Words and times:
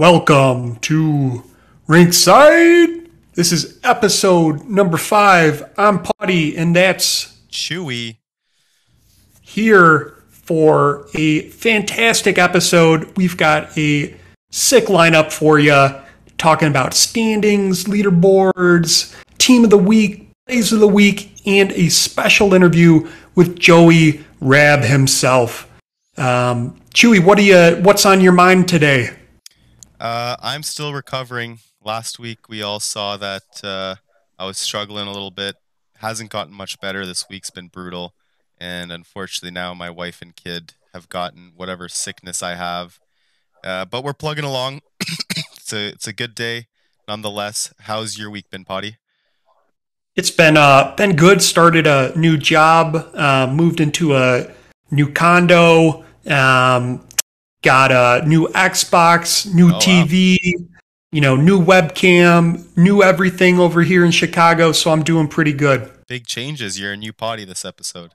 Welcome 0.00 0.76
to 0.76 1.44
Rinkside. 1.86 3.10
This 3.34 3.52
is 3.52 3.78
episode 3.84 4.64
number 4.64 4.96
five. 4.96 5.70
I'm 5.76 5.98
Pawtai, 5.98 6.56
and 6.56 6.74
that's 6.74 7.38
Chewie. 7.50 8.16
here 9.42 10.14
for 10.30 11.06
a 11.12 11.50
fantastic 11.50 12.38
episode. 12.38 13.14
We've 13.18 13.36
got 13.36 13.76
a 13.76 14.16
sick 14.50 14.86
lineup 14.86 15.30
for 15.32 15.58
you, 15.58 15.90
talking 16.38 16.68
about 16.68 16.94
standings, 16.94 17.84
leaderboards, 17.84 19.14
team 19.36 19.64
of 19.64 19.70
the 19.70 19.76
week, 19.76 20.30
plays 20.46 20.72
of 20.72 20.80
the 20.80 20.88
week, 20.88 21.30
and 21.44 21.72
a 21.72 21.90
special 21.90 22.54
interview 22.54 23.06
with 23.34 23.58
Joey 23.58 24.24
Raab 24.40 24.80
himself. 24.80 25.70
Um, 26.16 26.80
Chewie, 26.94 27.22
what 27.22 27.36
do 27.36 27.44
you? 27.44 27.76
What's 27.82 28.06
on 28.06 28.22
your 28.22 28.32
mind 28.32 28.66
today? 28.66 29.14
Uh, 30.00 30.34
I'm 30.40 30.62
still 30.62 30.94
recovering. 30.94 31.58
Last 31.84 32.18
week 32.18 32.48
we 32.48 32.62
all 32.62 32.80
saw 32.80 33.18
that 33.18 33.42
uh, 33.62 33.96
I 34.38 34.46
was 34.46 34.56
struggling 34.56 35.06
a 35.06 35.12
little 35.12 35.30
bit. 35.30 35.56
Hasn't 35.98 36.30
gotten 36.30 36.54
much 36.54 36.80
better. 36.80 37.04
This 37.04 37.26
week's 37.28 37.50
been 37.50 37.68
brutal, 37.68 38.14
and 38.58 38.90
unfortunately 38.90 39.50
now 39.50 39.74
my 39.74 39.90
wife 39.90 40.22
and 40.22 40.34
kid 40.34 40.72
have 40.94 41.10
gotten 41.10 41.52
whatever 41.54 41.86
sickness 41.86 42.42
I 42.42 42.54
have. 42.54 42.98
Uh, 43.62 43.84
but 43.84 44.02
we're 44.02 44.14
plugging 44.14 44.44
along. 44.44 44.80
it's 45.00 45.74
a 45.74 45.88
it's 45.88 46.08
a 46.08 46.14
good 46.14 46.34
day, 46.34 46.68
nonetheless. 47.06 47.74
How's 47.80 48.18
your 48.18 48.30
week 48.30 48.48
been, 48.48 48.64
Pawtai? 48.64 48.96
It's 50.16 50.30
been 50.30 50.56
uh 50.56 50.94
been 50.96 51.14
good. 51.14 51.42
Started 51.42 51.86
a 51.86 52.18
new 52.18 52.38
job. 52.38 52.96
Uh, 53.12 53.46
moved 53.52 53.80
into 53.80 54.16
a 54.16 54.50
new 54.90 55.12
condo. 55.12 56.06
Um, 56.26 57.06
got 57.62 57.92
a 57.92 58.26
new 58.26 58.48
Xbox, 58.48 59.52
new 59.52 59.68
Oh, 59.68 59.72
wow. 59.72 59.78
TV. 59.78 60.38
You 61.12 61.20
know, 61.20 61.34
new 61.34 61.60
webcam, 61.60 62.64
new 62.76 63.02
everything 63.02 63.58
over 63.58 63.82
here 63.82 64.04
in 64.04 64.12
Chicago. 64.12 64.70
So 64.70 64.92
I'm 64.92 65.02
doing 65.02 65.26
pretty 65.26 65.52
good. 65.52 65.90
Big 66.06 66.24
changes. 66.26 66.78
You're 66.78 66.92
a 66.92 66.96
new 66.96 67.12
Pawtai 67.12 67.46
this 67.46 67.64
episode. 67.64 68.12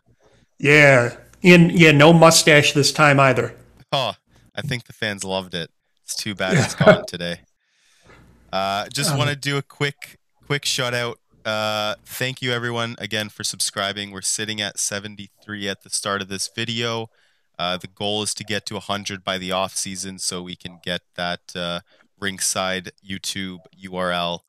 Yeah, 0.59 1.17
and 1.43 1.71
yeah, 1.73 1.91
no 1.91 2.13
mustache 2.13 2.71
this 2.71 2.93
time 2.93 3.19
either. 3.19 3.53
Oh, 3.91 4.13
I 4.55 4.61
think 4.61 4.85
the 4.85 4.93
fans 4.93 5.25
loved 5.25 5.53
it. 5.53 5.69
It's 6.03 6.15
too 6.15 6.33
bad 6.35 6.53
it's 6.53 6.73
gone 6.83 7.05
today. 7.05 7.41
Uh, 8.53 8.87
just 8.93 9.11
Um, 9.11 9.17
want 9.17 9.29
to 9.29 9.35
do 9.35 9.57
a 9.57 9.61
quick 9.61 10.17
quick 10.45 10.63
shout 10.63 10.93
out. 10.93 11.19
Uh, 11.43 11.95
thank 12.05 12.41
you 12.41 12.51
everyone 12.53 12.95
again 12.97 13.27
for 13.27 13.43
subscribing. 13.43 14.11
We're 14.11 14.21
sitting 14.21 14.61
at 14.61 14.79
73 14.79 15.67
at 15.67 15.83
the 15.83 15.89
start 15.89 16.21
of 16.21 16.29
this 16.29 16.49
video. 16.55 17.09
Uh, 17.57 17.77
the 17.77 17.87
goal 17.87 18.23
is 18.23 18.33
to 18.33 18.43
get 18.43 18.65
to 18.65 18.75
100 18.75 19.23
by 19.23 19.37
the 19.37 19.51
off 19.51 19.75
season 19.75 20.19
so 20.19 20.41
we 20.41 20.55
can 20.55 20.79
get 20.83 21.01
that 21.15 21.41
uh, 21.55 21.79
Rinkside 22.21 22.89
YouTube 23.07 23.59
URL. 23.81 24.39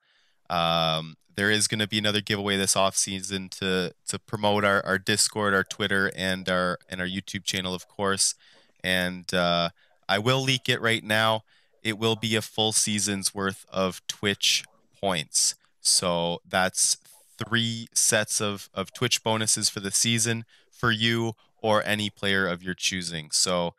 Um, 0.48 1.16
there 1.36 1.50
is 1.50 1.68
going 1.68 1.80
to 1.80 1.88
be 1.88 1.98
another 1.98 2.20
giveaway 2.20 2.56
this 2.56 2.76
off 2.76 2.96
season 2.96 3.48
to 3.50 3.92
to 4.08 4.18
promote 4.18 4.64
our, 4.64 4.84
our 4.86 4.98
Discord, 4.98 5.54
our 5.54 5.64
Twitter, 5.64 6.10
and 6.16 6.48
our 6.48 6.78
and 6.88 7.00
our 7.00 7.06
YouTube 7.06 7.44
channel, 7.44 7.74
of 7.74 7.88
course. 7.88 8.34
And 8.82 9.32
uh, 9.34 9.70
I 10.08 10.18
will 10.18 10.42
leak 10.42 10.68
it 10.68 10.80
right 10.80 11.04
now. 11.04 11.44
It 11.82 11.98
will 11.98 12.16
be 12.16 12.36
a 12.36 12.42
full 12.42 12.72
season's 12.72 13.34
worth 13.34 13.66
of 13.70 14.04
Twitch 14.06 14.64
points. 15.00 15.54
So 15.80 16.40
that's 16.48 16.96
three 17.38 17.86
sets 17.92 18.40
of, 18.40 18.68
of 18.74 18.92
Twitch 18.92 19.22
bonuses 19.22 19.68
for 19.68 19.80
the 19.80 19.90
season 19.90 20.44
for 20.70 20.90
you 20.90 21.34
or 21.62 21.82
any 21.84 22.10
player 22.10 22.46
of 22.46 22.62
your 22.62 22.74
choosing. 22.74 23.30
So 23.30 23.74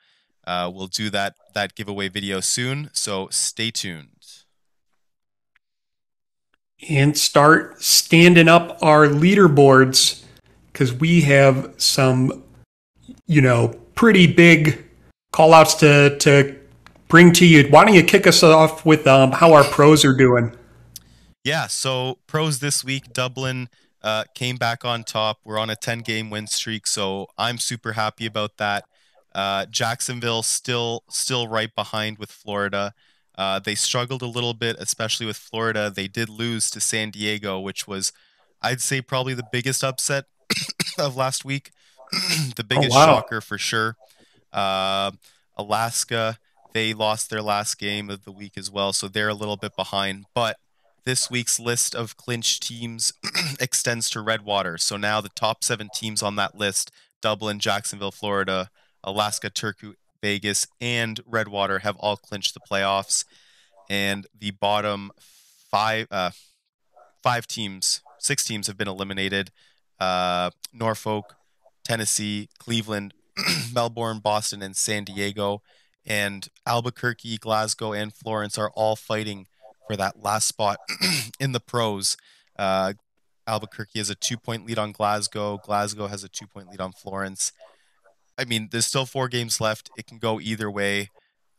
uh, 0.45 0.71
we'll 0.73 0.87
do 0.87 1.09
that 1.09 1.35
that 1.53 1.75
giveaway 1.75 2.09
video 2.09 2.39
soon. 2.39 2.89
So 2.93 3.27
stay 3.31 3.71
tuned. 3.71 4.09
and 6.89 7.17
start 7.17 7.81
standing 7.81 8.47
up 8.47 8.77
our 8.81 9.07
leaderboards 9.07 10.23
because 10.71 10.93
we 10.93 11.21
have 11.21 11.73
some, 11.77 12.43
you 13.25 13.41
know, 13.41 13.69
pretty 13.95 14.27
big 14.27 14.85
call 15.31 15.53
outs 15.53 15.73
to, 15.75 16.17
to 16.19 16.55
bring 17.07 17.31
to 17.33 17.45
you. 17.45 17.67
Why 17.69 17.85
don't 17.85 17.95
you 17.95 18.03
kick 18.03 18.27
us 18.27 18.43
off 18.43 18.85
with 18.85 19.07
um, 19.07 19.31
how 19.31 19.53
our 19.53 19.63
pros 19.63 20.05
are 20.05 20.15
doing? 20.15 20.55
Yeah, 21.43 21.67
so 21.67 22.19
pros 22.27 22.59
this 22.59 22.83
week, 22.83 23.13
Dublin 23.13 23.69
uh, 24.03 24.23
came 24.35 24.57
back 24.57 24.85
on 24.85 25.03
top. 25.03 25.39
We're 25.43 25.59
on 25.59 25.69
a 25.69 25.75
10 25.75 25.99
game 25.99 26.29
win 26.29 26.47
streak, 26.47 26.87
so 26.87 27.27
I'm 27.37 27.57
super 27.57 27.93
happy 27.93 28.25
about 28.25 28.57
that. 28.57 28.85
Uh, 29.33 29.65
Jacksonville 29.67 30.43
still 30.43 31.03
still 31.09 31.47
right 31.47 31.73
behind 31.75 32.17
with 32.17 32.31
Florida. 32.31 32.93
Uh, 33.37 33.59
they 33.59 33.75
struggled 33.75 34.23
a 34.23 34.27
little 34.27 34.53
bit, 34.53 34.75
especially 34.79 35.25
with 35.25 35.37
Florida. 35.37 35.91
They 35.95 36.07
did 36.07 36.27
lose 36.27 36.71
to 36.71 36.79
San 36.79 37.11
Diego, 37.11 37.59
which 37.59 37.87
was, 37.87 38.11
I'd 38.63 38.81
say, 38.81 38.99
probably 38.99 39.35
the 39.35 39.47
biggest 39.51 39.83
upset 39.83 40.25
of 40.97 41.15
last 41.15 41.45
week. 41.45 41.71
the 42.55 42.63
biggest 42.67 42.95
wow. 42.95 43.05
shocker 43.05 43.41
for 43.41 43.59
sure. 43.59 43.95
Uh, 44.51 45.11
Alaska, 45.55 46.39
they 46.73 46.93
lost 46.95 47.29
their 47.29 47.43
last 47.43 47.77
game 47.77 48.09
of 48.09 48.23
the 48.23 48.31
week 48.31 48.53
as 48.57 48.71
well, 48.71 48.91
so 48.91 49.07
they're 49.07 49.29
a 49.29 49.35
little 49.35 49.57
bit 49.57 49.75
behind. 49.75 50.25
But 50.33 50.57
this 51.07 51.31
week's 51.31 51.57
list 51.57 51.95
of 51.95 52.17
clinch 52.17 52.59
teams 52.59 53.13
extends 53.61 54.09
to 54.09 54.19
Redwater. 54.19 54.77
So 54.77 54.97
now 54.97 55.21
the 55.21 55.29
top 55.29 55.63
seven 55.63 55.87
teams 55.95 56.21
on 56.21 56.35
that 56.35 56.53
list 56.53 56.91
Dublin, 57.21 57.59
Jacksonville, 57.59 58.11
Florida, 58.11 58.69
Alaska, 59.05 59.49
Turku, 59.49 59.93
Vegas, 60.21 60.67
and 60.81 61.21
Redwater 61.25 61.79
have 61.79 61.95
all 61.95 62.17
clinched 62.17 62.53
the 62.53 62.59
playoffs. 62.59 63.23
And 63.89 64.27
the 64.37 64.51
bottom 64.51 65.11
five, 65.71 66.07
uh, 66.11 66.31
five 67.23 67.47
teams, 67.47 68.01
six 68.19 68.43
teams 68.43 68.67
have 68.67 68.77
been 68.77 68.89
eliminated 68.89 69.51
uh, 70.01 70.49
Norfolk, 70.73 71.37
Tennessee, 71.85 72.49
Cleveland, 72.59 73.13
Melbourne, 73.73 74.19
Boston, 74.19 74.61
and 74.61 74.75
San 74.75 75.05
Diego. 75.05 75.61
And 76.05 76.49
Albuquerque, 76.65 77.37
Glasgow, 77.37 77.93
and 77.93 78.13
Florence 78.13 78.57
are 78.57 78.71
all 78.71 78.97
fighting 78.97 79.47
for 79.87 79.95
that 79.97 80.21
last 80.21 80.47
spot 80.47 80.77
in 81.39 81.51
the 81.53 81.59
pros. 81.59 82.17
Uh, 82.57 82.93
Albuquerque 83.47 83.99
has 83.99 84.09
a 84.09 84.15
two 84.15 84.37
point 84.37 84.65
lead 84.65 84.77
on 84.77 84.91
Glasgow. 84.91 85.57
Glasgow 85.57 86.07
has 86.07 86.23
a 86.23 86.29
two 86.29 86.47
point 86.47 86.69
lead 86.69 86.81
on 86.81 86.91
Florence. 86.91 87.51
I 88.37 88.45
mean, 88.45 88.69
there's 88.71 88.85
still 88.85 89.05
four 89.05 89.27
games 89.29 89.59
left. 89.61 89.89
It 89.97 90.05
can 90.05 90.19
go 90.19 90.39
either 90.39 90.69
way. 90.69 91.09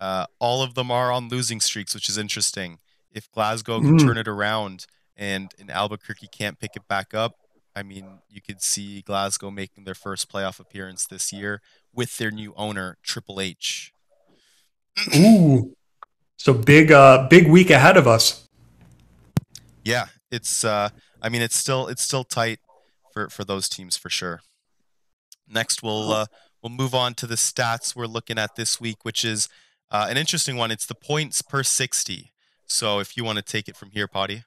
Uh, 0.00 0.27
all 0.38 0.62
of 0.62 0.75
them 0.75 0.91
are 0.93 1.11
on 1.11 1.28
losing 1.28 1.61
streaks, 1.61 1.94
which 1.94 2.09
is 2.09 2.17
interesting. 2.19 2.78
If 3.11 3.31
Glasgow 3.33 3.81
can 3.81 3.99
Mm. 3.99 4.05
turn 4.05 4.17
it 4.19 4.28
around 4.28 4.87
and, 5.17 5.53
and 5.59 5.71
Albuquerque 5.71 6.28
can't 6.28 6.61
pick 6.61 6.77
it 6.77 6.87
back 6.87 7.15
up, 7.15 7.34
I 7.75 7.83
mean, 7.83 8.21
you 8.28 8.41
could 8.41 8.61
see 8.62 9.03
Glasgow 9.03 9.50
making 9.50 9.84
their 9.84 9.94
first 9.94 10.31
playoff 10.31 10.61
appearance 10.61 11.06
this 11.06 11.33
year 11.33 11.62
with 11.93 12.17
their 12.19 12.31
new 12.31 12.53
owner, 12.56 12.97
Triple 13.03 13.41
H. 13.41 13.93
Ooh. 15.17 15.75
So 16.38 16.54
big, 16.54 16.91
uh, 16.91 17.28
big 17.28 17.49
week 17.49 17.69
ahead 17.69 17.99
of 17.99 18.06
us. 18.06 18.49
Yeah, 19.84 20.06
it's 20.31 20.65
uh 20.65 20.91
I 21.22 21.28
mean 21.28 21.43
it's 21.43 21.56
still 21.56 21.88
it's 21.88 22.03
still 22.03 22.25
tight 22.25 22.60
for 23.12 23.28
for 23.28 23.44
those 23.44 23.69
teams 23.69 23.97
for 23.97 24.10
sure. 24.10 24.41
Next 25.49 25.82
we'll 25.82 26.12
uh 26.12 26.26
we'll 26.62 26.72
move 26.72 26.94
on 26.94 27.15
to 27.15 27.26
the 27.26 27.37
stats 27.37 27.97
we're 27.97 28.06
looking 28.06 28.38
at 28.38 28.56
this 28.56 28.81
week 28.81 29.04
which 29.04 29.25
is 29.25 29.49
uh, 29.91 30.06
an 30.10 30.19
interesting 30.19 30.56
one. 30.56 30.71
It's 30.71 30.84
the 30.84 30.94
points 30.94 31.41
per 31.41 31.62
60. 31.62 32.32
So 32.66 32.99
if 32.99 33.16
you 33.16 33.25
want 33.25 33.38
to 33.38 33.43
take 33.43 33.69
it 33.69 33.76
from 33.76 33.91
here, 33.91 34.06
Pawtai. 34.06 34.44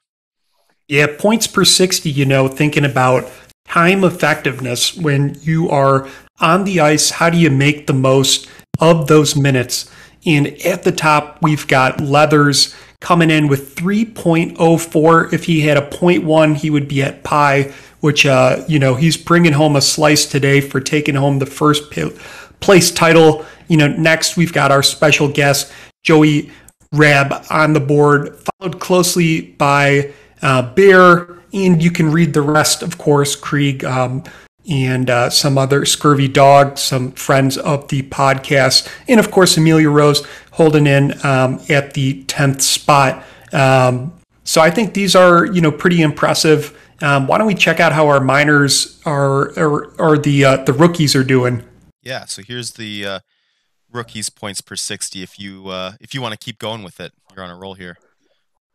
Yeah, 0.87 1.07
points 1.17 1.47
per 1.47 1.65
60, 1.65 2.11
you 2.11 2.25
know, 2.25 2.47
thinking 2.47 2.85
about 2.85 3.31
time 3.65 4.03
effectiveness 4.03 4.95
when 4.95 5.35
you 5.41 5.69
are 5.69 6.07
on 6.39 6.63
the 6.65 6.79
ice, 6.79 7.09
how 7.09 7.31
do 7.31 7.37
you 7.39 7.49
make 7.49 7.87
the 7.87 7.93
most 7.93 8.47
of 8.79 9.07
those 9.07 9.35
minutes? 9.35 9.89
And 10.25 10.47
at 10.65 10.83
the 10.83 10.91
top, 10.91 11.39
we've 11.41 11.67
got 11.67 11.99
Leathers 11.99 12.75
coming 12.99 13.29
in 13.29 13.47
with 13.47 13.75
3.04. 13.75 15.33
If 15.33 15.45
he 15.45 15.61
had 15.61 15.77
a 15.77 15.81
0.1, 15.81 16.55
he 16.55 16.69
would 16.69 16.87
be 16.87 17.01
at 17.01 17.23
pi, 17.23 17.73
which, 17.99 18.25
uh, 18.25 18.63
you 18.67 18.79
know, 18.79 18.95
he's 18.95 19.17
bringing 19.17 19.53
home 19.53 19.75
a 19.75 19.81
slice 19.81 20.25
today 20.25 20.61
for 20.61 20.79
taking 20.79 21.15
home 21.15 21.39
the 21.39 21.45
first 21.45 21.91
place 22.59 22.91
title. 22.91 23.45
You 23.67 23.77
know, 23.77 23.87
next 23.87 24.37
we've 24.37 24.53
got 24.53 24.71
our 24.71 24.83
special 24.83 25.27
guest, 25.27 25.71
Joey 26.03 26.51
Raab, 26.91 27.45
on 27.49 27.73
the 27.73 27.79
board, 27.79 28.37
followed 28.59 28.79
closely 28.79 29.41
by 29.41 30.13
uh, 30.41 30.73
Bear, 30.73 31.39
and 31.53 31.81
you 31.81 31.91
can 31.91 32.11
read 32.11 32.33
the 32.33 32.41
rest, 32.41 32.83
of 32.83 32.97
course, 32.97 33.35
Krieg 33.35 33.83
um, 33.83 34.23
and 34.69 35.09
uh, 35.09 35.29
some 35.29 35.57
other 35.57 35.85
Scurvy 35.85 36.27
Dog, 36.27 36.77
some 36.77 37.11
friends 37.13 37.57
of 37.57 37.87
the 37.87 38.03
podcast, 38.03 38.87
and 39.07 39.19
of 39.19 39.31
course, 39.31 39.57
Amelia 39.57 39.89
Rose 39.89 40.25
holding 40.51 40.87
in 40.87 41.13
um, 41.25 41.59
at 41.69 41.93
the 41.93 42.23
10th 42.25 42.61
spot. 42.61 43.23
Um, 43.51 44.13
so 44.43 44.61
I 44.61 44.69
think 44.69 44.93
these 44.93 45.15
are, 45.15 45.45
you 45.45 45.61
know, 45.61 45.71
pretty 45.71 46.01
impressive. 46.01 46.77
Um, 47.01 47.27
why 47.27 47.37
don't 47.37 47.47
we 47.47 47.55
check 47.55 47.79
out 47.79 47.93
how 47.93 48.07
our 48.07 48.19
minors 48.19 49.01
are, 49.05 49.57
or, 49.57 49.93
or 49.97 50.17
the 50.17 50.45
uh, 50.45 50.57
the 50.57 50.73
rookies 50.73 51.15
are 51.15 51.23
doing? 51.23 51.63
Yeah, 52.03 52.25
so 52.25 52.41
here's 52.43 52.71
the 52.73 53.05
uh, 53.05 53.19
rookies 53.91 54.29
points 54.29 54.61
per 54.61 54.75
60 54.75 55.23
if 55.23 55.39
you 55.39 55.69
uh, 55.69 55.93
if 55.99 56.13
you 56.13 56.21
want 56.21 56.33
to 56.33 56.37
keep 56.37 56.59
going 56.59 56.83
with 56.83 56.99
it. 56.99 57.13
you're 57.35 57.43
on 57.43 57.49
a 57.49 57.57
roll 57.57 57.73
here. 57.73 57.97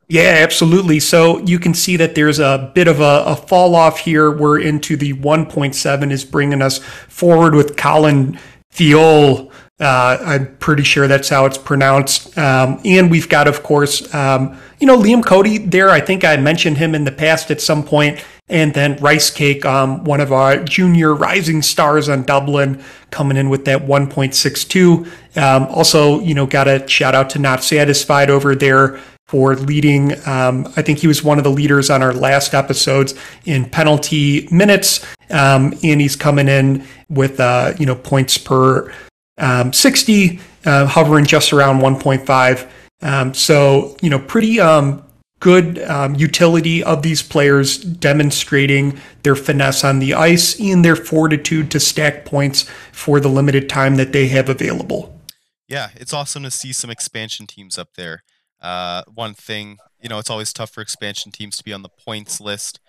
Yeah, 0.08 0.38
absolutely. 0.38 1.00
So 1.00 1.38
you 1.40 1.58
can 1.58 1.74
see 1.74 1.96
that 1.96 2.14
there's 2.14 2.38
a 2.38 2.70
bit 2.74 2.86
of 2.86 3.00
a, 3.00 3.24
a 3.26 3.36
fall 3.36 3.74
off 3.74 3.98
here. 3.98 4.30
We're 4.30 4.60
into 4.60 4.96
the 4.96 5.14
1.7 5.14 6.10
is 6.12 6.24
bringing 6.24 6.62
us 6.62 6.78
forward 6.78 7.56
with 7.56 7.76
Colin 7.76 8.38
Fiol. 8.72 9.50
Uh, 9.80 10.16
I'm 10.20 10.56
pretty 10.58 10.84
sure 10.84 11.08
that's 11.08 11.28
how 11.28 11.44
it's 11.44 11.58
pronounced. 11.58 12.38
Um, 12.38 12.80
and 12.84 13.10
we've 13.10 13.28
got, 13.28 13.48
of 13.48 13.64
course, 13.64 14.14
um, 14.14 14.58
you 14.78 14.86
know, 14.86 14.96
Liam 14.96 15.26
Cody 15.26 15.58
there. 15.58 15.90
I 15.90 16.00
think 16.00 16.24
I 16.24 16.36
mentioned 16.36 16.78
him 16.78 16.94
in 16.94 17.04
the 17.04 17.12
past 17.12 17.50
at 17.50 17.60
some 17.60 17.82
point. 17.82 18.24
And 18.48 18.72
then 18.74 18.96
Rice 18.98 19.28
Cake, 19.28 19.64
um, 19.64 20.04
one 20.04 20.20
of 20.20 20.32
our 20.32 20.62
junior 20.62 21.12
rising 21.12 21.62
stars 21.62 22.08
on 22.08 22.22
Dublin, 22.22 22.80
coming 23.10 23.36
in 23.36 23.48
with 23.48 23.64
that 23.64 23.82
1.62. 23.82 25.36
Um, 25.36 25.66
also, 25.66 26.20
you 26.20 26.32
know, 26.32 26.46
got 26.46 26.68
a 26.68 26.86
shout 26.86 27.16
out 27.16 27.28
to 27.30 27.40
Not 27.40 27.64
Satisfied 27.64 28.30
over 28.30 28.54
there 28.54 29.00
for 29.26 29.56
leading. 29.56 30.12
Um, 30.26 30.72
I 30.76 30.82
think 30.82 30.98
he 30.98 31.06
was 31.06 31.22
one 31.22 31.38
of 31.38 31.44
the 31.44 31.50
leaders 31.50 31.90
on 31.90 32.02
our 32.02 32.12
last 32.12 32.54
episodes 32.54 33.14
in 33.44 33.68
penalty 33.68 34.48
minutes, 34.50 35.04
um, 35.30 35.74
and 35.82 36.00
he's 36.00 36.16
coming 36.16 36.48
in 36.48 36.86
with 37.08 37.40
uh, 37.40 37.74
you 37.78 37.86
know 37.86 37.96
points 37.96 38.38
per 38.38 38.92
um, 39.38 39.72
60, 39.72 40.40
uh, 40.64 40.86
hovering 40.86 41.26
just 41.26 41.52
around 41.52 41.80
1.5. 41.80 42.68
Um, 43.02 43.34
so 43.34 43.96
you 44.00 44.10
know, 44.10 44.18
pretty 44.18 44.60
um, 44.60 45.04
good 45.40 45.78
um, 45.80 46.14
utility 46.14 46.82
of 46.82 47.02
these 47.02 47.22
players, 47.22 47.78
demonstrating 47.78 48.98
their 49.22 49.36
finesse 49.36 49.84
on 49.84 49.98
the 49.98 50.14
ice 50.14 50.58
and 50.60 50.84
their 50.84 50.96
fortitude 50.96 51.70
to 51.72 51.80
stack 51.80 52.24
points 52.24 52.62
for 52.92 53.20
the 53.20 53.28
limited 53.28 53.68
time 53.68 53.96
that 53.96 54.12
they 54.12 54.28
have 54.28 54.48
available. 54.48 55.20
Yeah, 55.68 55.90
it's 55.96 56.12
awesome 56.12 56.44
to 56.44 56.50
see 56.50 56.72
some 56.72 56.90
expansion 56.90 57.46
teams 57.46 57.76
up 57.76 57.94
there. 57.96 58.22
Uh, 58.60 59.02
one 59.12 59.34
thing, 59.34 59.78
you 60.00 60.08
know, 60.08 60.18
it's 60.18 60.30
always 60.30 60.52
tough 60.52 60.70
for 60.70 60.80
expansion 60.80 61.32
teams 61.32 61.56
to 61.56 61.64
be 61.64 61.72
on 61.72 61.82
the 61.82 61.88
points 61.88 62.40
list 62.40 62.80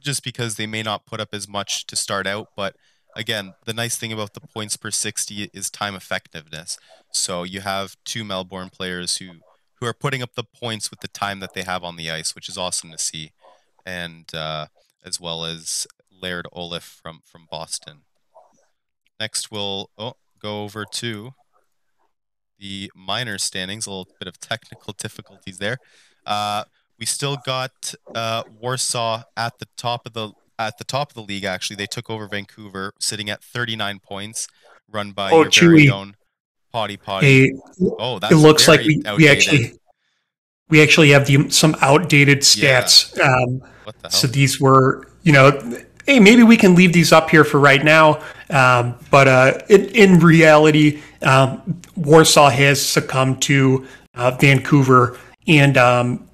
just 0.00 0.22
because 0.22 0.56
they 0.56 0.66
may 0.66 0.82
not 0.82 1.06
put 1.06 1.20
up 1.20 1.30
as 1.32 1.48
much 1.48 1.86
to 1.86 1.96
start 1.96 2.26
out. 2.26 2.48
But 2.56 2.76
again, 3.16 3.54
the 3.66 3.74
nice 3.74 3.96
thing 3.96 4.12
about 4.12 4.34
the 4.34 4.40
points 4.40 4.76
per 4.76 4.90
60 4.90 5.50
is 5.52 5.70
time 5.70 5.94
effectiveness. 5.94 6.78
So 7.12 7.42
you 7.42 7.60
have 7.60 7.96
two 8.04 8.24
Melbourne 8.24 8.70
players 8.70 9.16
who, 9.16 9.40
who 9.80 9.86
are 9.86 9.94
putting 9.94 10.22
up 10.22 10.34
the 10.34 10.44
points 10.44 10.90
with 10.90 11.00
the 11.00 11.08
time 11.08 11.40
that 11.40 11.54
they 11.54 11.62
have 11.62 11.82
on 11.82 11.96
the 11.96 12.10
ice, 12.10 12.34
which 12.34 12.48
is 12.48 12.56
awesome 12.56 12.90
to 12.92 12.98
see. 12.98 13.32
And 13.84 14.32
uh, 14.34 14.66
as 15.04 15.20
well 15.20 15.44
as 15.44 15.86
Laird 16.10 16.46
Olaf 16.52 17.00
from, 17.02 17.20
from 17.24 17.46
Boston. 17.50 18.02
Next, 19.18 19.50
we'll 19.50 19.90
oh, 19.98 20.14
go 20.40 20.62
over 20.62 20.84
to 20.84 21.32
the 22.60 22.90
minor 22.94 23.38
standings. 23.38 23.86
A 23.86 23.90
little 23.90 24.08
bit 24.18 24.28
of 24.28 24.38
technical 24.38 24.92
difficulties 24.92 25.58
there. 25.58 25.78
Uh, 26.26 26.64
we 26.98 27.06
still 27.06 27.38
got 27.44 27.94
uh, 28.14 28.42
Warsaw 28.60 29.22
at 29.36 29.58
the 29.58 29.66
top 29.76 30.06
of 30.06 30.12
the 30.12 30.32
at 30.58 30.76
the 30.78 30.84
top 30.84 31.10
of 31.10 31.14
the 31.14 31.22
league. 31.22 31.44
Actually, 31.44 31.76
they 31.76 31.86
took 31.86 32.10
over 32.10 32.28
Vancouver, 32.28 32.92
sitting 33.00 33.30
at 33.30 33.42
39 33.42 33.98
points, 34.00 34.46
run 34.90 35.12
by 35.12 35.30
oh, 35.30 35.42
your 35.42 35.50
Chewie. 35.50 35.70
very 35.70 35.90
own 35.90 36.14
Pawtai 36.72 37.00
Pawtai. 37.00 37.20
Hey, 37.20 37.52
oh, 37.98 38.18
it 38.22 38.36
looks 38.36 38.68
like 38.68 38.80
we, 38.80 39.02
we 39.16 39.28
actually 39.28 39.72
we 40.68 40.82
actually 40.82 41.10
have 41.10 41.26
the, 41.26 41.50
some 41.50 41.76
outdated 41.80 42.40
stats. 42.40 43.16
Yeah. 43.16 43.24
Um, 43.24 43.62
the 44.02 44.08
so 44.08 44.26
these 44.28 44.60
were, 44.60 45.08
you 45.22 45.32
know, 45.32 45.50
hey, 46.06 46.20
maybe 46.20 46.42
we 46.42 46.56
can 46.56 46.74
leave 46.74 46.92
these 46.92 47.12
up 47.12 47.28
here 47.28 47.44
for 47.44 47.58
right 47.58 47.84
now. 47.84 48.22
Um, 48.50 48.96
but 49.10 49.28
uh, 49.28 49.58
it, 49.68 49.94
in 49.96 50.18
reality, 50.18 51.02
um, 51.22 51.80
Warsaw 51.96 52.50
has 52.50 52.84
succumbed 52.84 53.42
to 53.42 53.86
uh, 54.14 54.32
Vancouver, 54.32 55.18
and 55.46 55.76
um, 55.76 56.28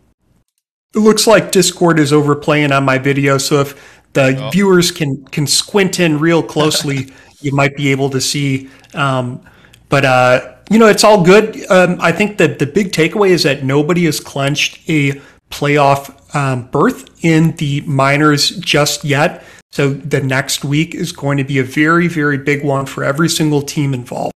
it 0.95 0.99
looks 0.99 1.27
like 1.27 1.53
Discord 1.53 1.99
is 1.99 2.13
overplaying 2.13 2.73
on 2.73 2.85
my 2.85 2.99
video. 2.99 3.39
So 3.39 3.61
if 3.61 4.03
the 4.15 4.47
oh. 4.47 4.51
viewers 4.51 4.91
can 4.91 5.25
can 5.27 5.47
squint 5.47 6.01
in 6.01 6.19
real 6.19 6.43
closely, 6.55 7.13
you 7.41 7.53
might 7.53 7.77
be 7.77 7.91
able 7.91 8.11
to 8.11 8.21
see. 8.21 8.71
Um, 8.95 9.41
but 9.89 10.05
uh, 10.05 10.55
you 10.71 10.79
know, 10.79 10.87
it's 10.87 11.05
all 11.05 11.23
good. 11.23 11.71
Um, 11.71 11.99
I 12.01 12.13
think 12.13 12.39
that 12.39 12.59
the 12.59 12.67
big 12.67 12.93
takeaway 12.93 13.31
is 13.31 13.43
that 13.45 13.63
nobody 13.63 14.05
has 14.07 14.19
clenched 14.21 14.89
a 14.89 15.21
playoff 15.51 16.35
um, 16.35 16.67
berth 16.69 17.25
in 17.25 17.53
the 17.57 17.83
minors 17.83 18.51
just 18.51 19.05
yet. 19.05 19.45
So 19.71 19.91
the 19.91 20.21
next 20.21 20.65
week 20.65 20.95
is 20.95 21.13
going 21.13 21.39
to 21.39 21.45
be 21.45 21.59
a 21.59 21.65
very, 21.65 22.09
very 22.09 22.39
big 22.39 22.65
one 22.65 22.87
for 22.87 23.05
every 23.05 23.29
single 23.29 23.63
team 23.63 23.93
involved. 23.93 24.33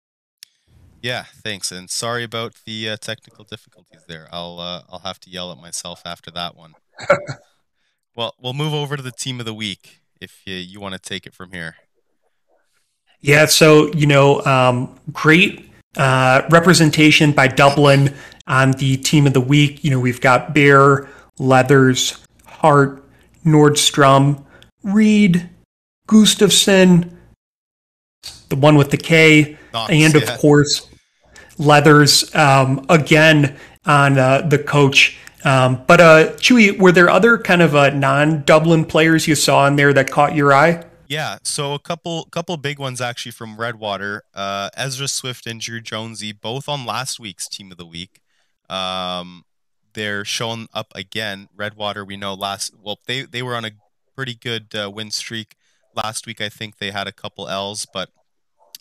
Yeah, 1.01 1.23
thanks, 1.43 1.71
and 1.71 1.89
sorry 1.89 2.23
about 2.23 2.53
the 2.65 2.89
uh, 2.89 2.97
technical 2.97 3.43
difficulties 3.43 4.01
there. 4.07 4.27
I'll 4.31 4.59
uh, 4.59 4.83
I'll 4.87 4.99
have 4.99 5.19
to 5.21 5.31
yell 5.31 5.51
at 5.51 5.57
myself 5.57 6.03
after 6.05 6.29
that 6.31 6.55
one. 6.55 6.75
well, 8.15 8.35
we'll 8.39 8.53
move 8.53 8.73
over 8.73 8.95
to 8.95 9.01
the 9.01 9.11
team 9.11 9.39
of 9.39 9.47
the 9.47 9.53
week 9.53 10.01
if 10.19 10.41
you, 10.45 10.55
you 10.55 10.79
want 10.79 10.93
to 10.93 10.99
take 10.99 11.25
it 11.25 11.33
from 11.33 11.51
here. 11.51 11.75
Yeah, 13.19 13.47
so 13.47 13.91
you 13.93 14.05
know, 14.05 14.45
um, 14.45 14.99
great 15.11 15.71
uh, 15.97 16.43
representation 16.51 17.31
by 17.31 17.47
Dublin 17.47 18.13
on 18.45 18.71
the 18.73 18.97
team 18.97 19.25
of 19.25 19.33
the 19.33 19.41
week. 19.41 19.83
You 19.83 19.91
know, 19.91 19.99
we've 19.99 20.21
got 20.21 20.53
Bear, 20.53 21.09
Leathers, 21.39 22.23
Hart, 22.45 23.03
Nordstrom, 23.43 24.43
Reed, 24.83 25.49
Gustafson, 26.07 27.17
the 28.49 28.55
one 28.55 28.75
with 28.75 28.91
the 28.91 28.97
K, 28.97 29.57
Knox, 29.73 29.91
and 29.91 30.15
of 30.15 30.23
yeah. 30.23 30.37
course 30.37 30.87
Leathers 31.57 32.33
um, 32.35 32.85
again 32.89 33.57
on 33.85 34.17
uh, 34.17 34.41
the 34.41 34.57
coach. 34.57 35.17
Um, 35.43 35.83
but 35.87 35.99
uh, 35.99 36.33
Chewie, 36.33 36.77
were 36.79 36.91
there 36.91 37.09
other 37.09 37.37
kind 37.37 37.61
of 37.61 37.75
uh, 37.75 37.89
non-Dublin 37.89 38.85
players 38.85 39.27
you 39.27 39.35
saw 39.35 39.65
in 39.67 39.75
there 39.75 39.93
that 39.93 40.11
caught 40.11 40.35
your 40.35 40.53
eye? 40.53 40.83
Yeah, 41.07 41.39
so 41.43 41.73
a 41.73 41.79
couple 41.79 42.25
couple 42.31 42.55
big 42.55 42.79
ones 42.79 43.01
actually 43.01 43.33
from 43.33 43.57
Redwater. 43.57 44.23
Uh, 44.33 44.69
Ezra 44.77 45.09
Swift 45.09 45.45
and 45.45 45.59
Drew 45.59 45.81
Jonesy, 45.81 46.31
both 46.31 46.69
on 46.69 46.85
last 46.85 47.19
week's 47.19 47.49
Team 47.49 47.69
of 47.69 47.77
the 47.77 47.85
Week. 47.85 48.21
Um, 48.69 49.43
they're 49.93 50.23
showing 50.23 50.69
up 50.73 50.87
again. 50.95 51.49
Redwater, 51.53 52.05
we 52.05 52.15
know 52.15 52.33
last 52.33 52.73
well 52.81 52.99
they 53.07 53.23
they 53.23 53.41
were 53.41 53.55
on 53.55 53.65
a 53.65 53.71
pretty 54.21 54.35
good 54.35 54.75
uh, 54.75 54.87
win 54.87 55.09
streak 55.09 55.55
last 55.95 56.27
week. 56.27 56.39
I 56.39 56.47
think 56.47 56.77
they 56.77 56.91
had 56.91 57.07
a 57.07 57.11
couple 57.11 57.49
L's, 57.49 57.87
but 57.91 58.09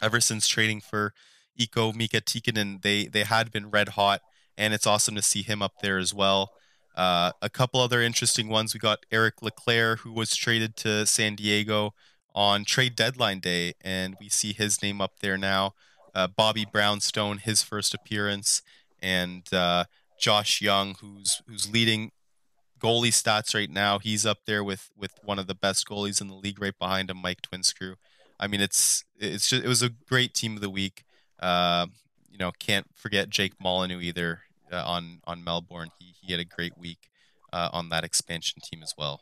ever 0.02 0.20
since 0.20 0.46
trading 0.46 0.82
for 0.82 1.14
Iko 1.58 1.94
Mika 1.94 2.20
Tikkanen, 2.20 2.82
they 2.82 3.06
they 3.06 3.22
had 3.22 3.50
been 3.50 3.70
red 3.70 3.90
hot, 3.90 4.20
and 4.58 4.74
it's 4.74 4.86
awesome 4.86 5.14
to 5.14 5.22
see 5.22 5.40
him 5.40 5.62
up 5.62 5.80
there 5.80 5.96
as 5.96 6.12
well. 6.12 6.50
Uh, 6.94 7.32
a 7.40 7.48
couple 7.48 7.80
other 7.80 8.02
interesting 8.02 8.50
ones. 8.50 8.74
We 8.74 8.80
got 8.80 9.06
Eric 9.10 9.40
Leclaire, 9.40 9.96
who 9.96 10.12
was 10.12 10.36
traded 10.36 10.76
to 10.76 11.06
San 11.06 11.36
Diego 11.36 11.94
on 12.34 12.66
trade 12.66 12.94
deadline 12.94 13.40
day, 13.40 13.72
and 13.80 14.18
we 14.20 14.28
see 14.28 14.52
his 14.52 14.82
name 14.82 15.00
up 15.00 15.20
there 15.22 15.38
now. 15.38 15.72
Uh, 16.14 16.26
Bobby 16.26 16.66
Brownstone, 16.70 17.38
his 17.38 17.62
first 17.62 17.94
appearance, 17.94 18.60
and 19.02 19.50
uh, 19.54 19.84
Josh 20.18 20.60
Young, 20.60 20.96
who's 21.00 21.40
who's 21.48 21.72
leading 21.72 22.12
goalie 22.80 23.08
stats 23.08 23.54
right 23.54 23.70
now. 23.70 23.98
He's 23.98 24.26
up 24.26 24.38
there 24.46 24.64
with 24.64 24.90
with 24.96 25.12
one 25.22 25.38
of 25.38 25.46
the 25.46 25.54
best 25.54 25.86
goalies 25.86 26.20
in 26.20 26.28
the 26.28 26.34
league, 26.34 26.60
right 26.60 26.78
behind 26.78 27.10
him, 27.10 27.18
Mike 27.18 27.42
Twinscrew. 27.42 27.96
I 28.38 28.46
mean, 28.46 28.60
it's 28.60 29.04
it's 29.18 29.48
just 29.48 29.64
it 29.64 29.68
was 29.68 29.82
a 29.82 29.90
great 29.90 30.34
team 30.34 30.56
of 30.56 30.62
the 30.62 30.70
week. 30.70 31.04
Uh, 31.38 31.86
you 32.30 32.38
know, 32.38 32.52
can't 32.58 32.86
forget 32.94 33.28
Jake 33.28 33.52
Molyneux 33.60 34.00
either 34.00 34.40
uh, 34.72 34.82
on 34.84 35.20
on 35.24 35.44
Melbourne. 35.44 35.90
He 35.98 36.14
he 36.20 36.32
had 36.32 36.40
a 36.40 36.44
great 36.44 36.76
week 36.78 37.10
uh, 37.52 37.68
on 37.72 37.90
that 37.90 38.04
expansion 38.04 38.60
team 38.62 38.82
as 38.82 38.94
well. 38.96 39.20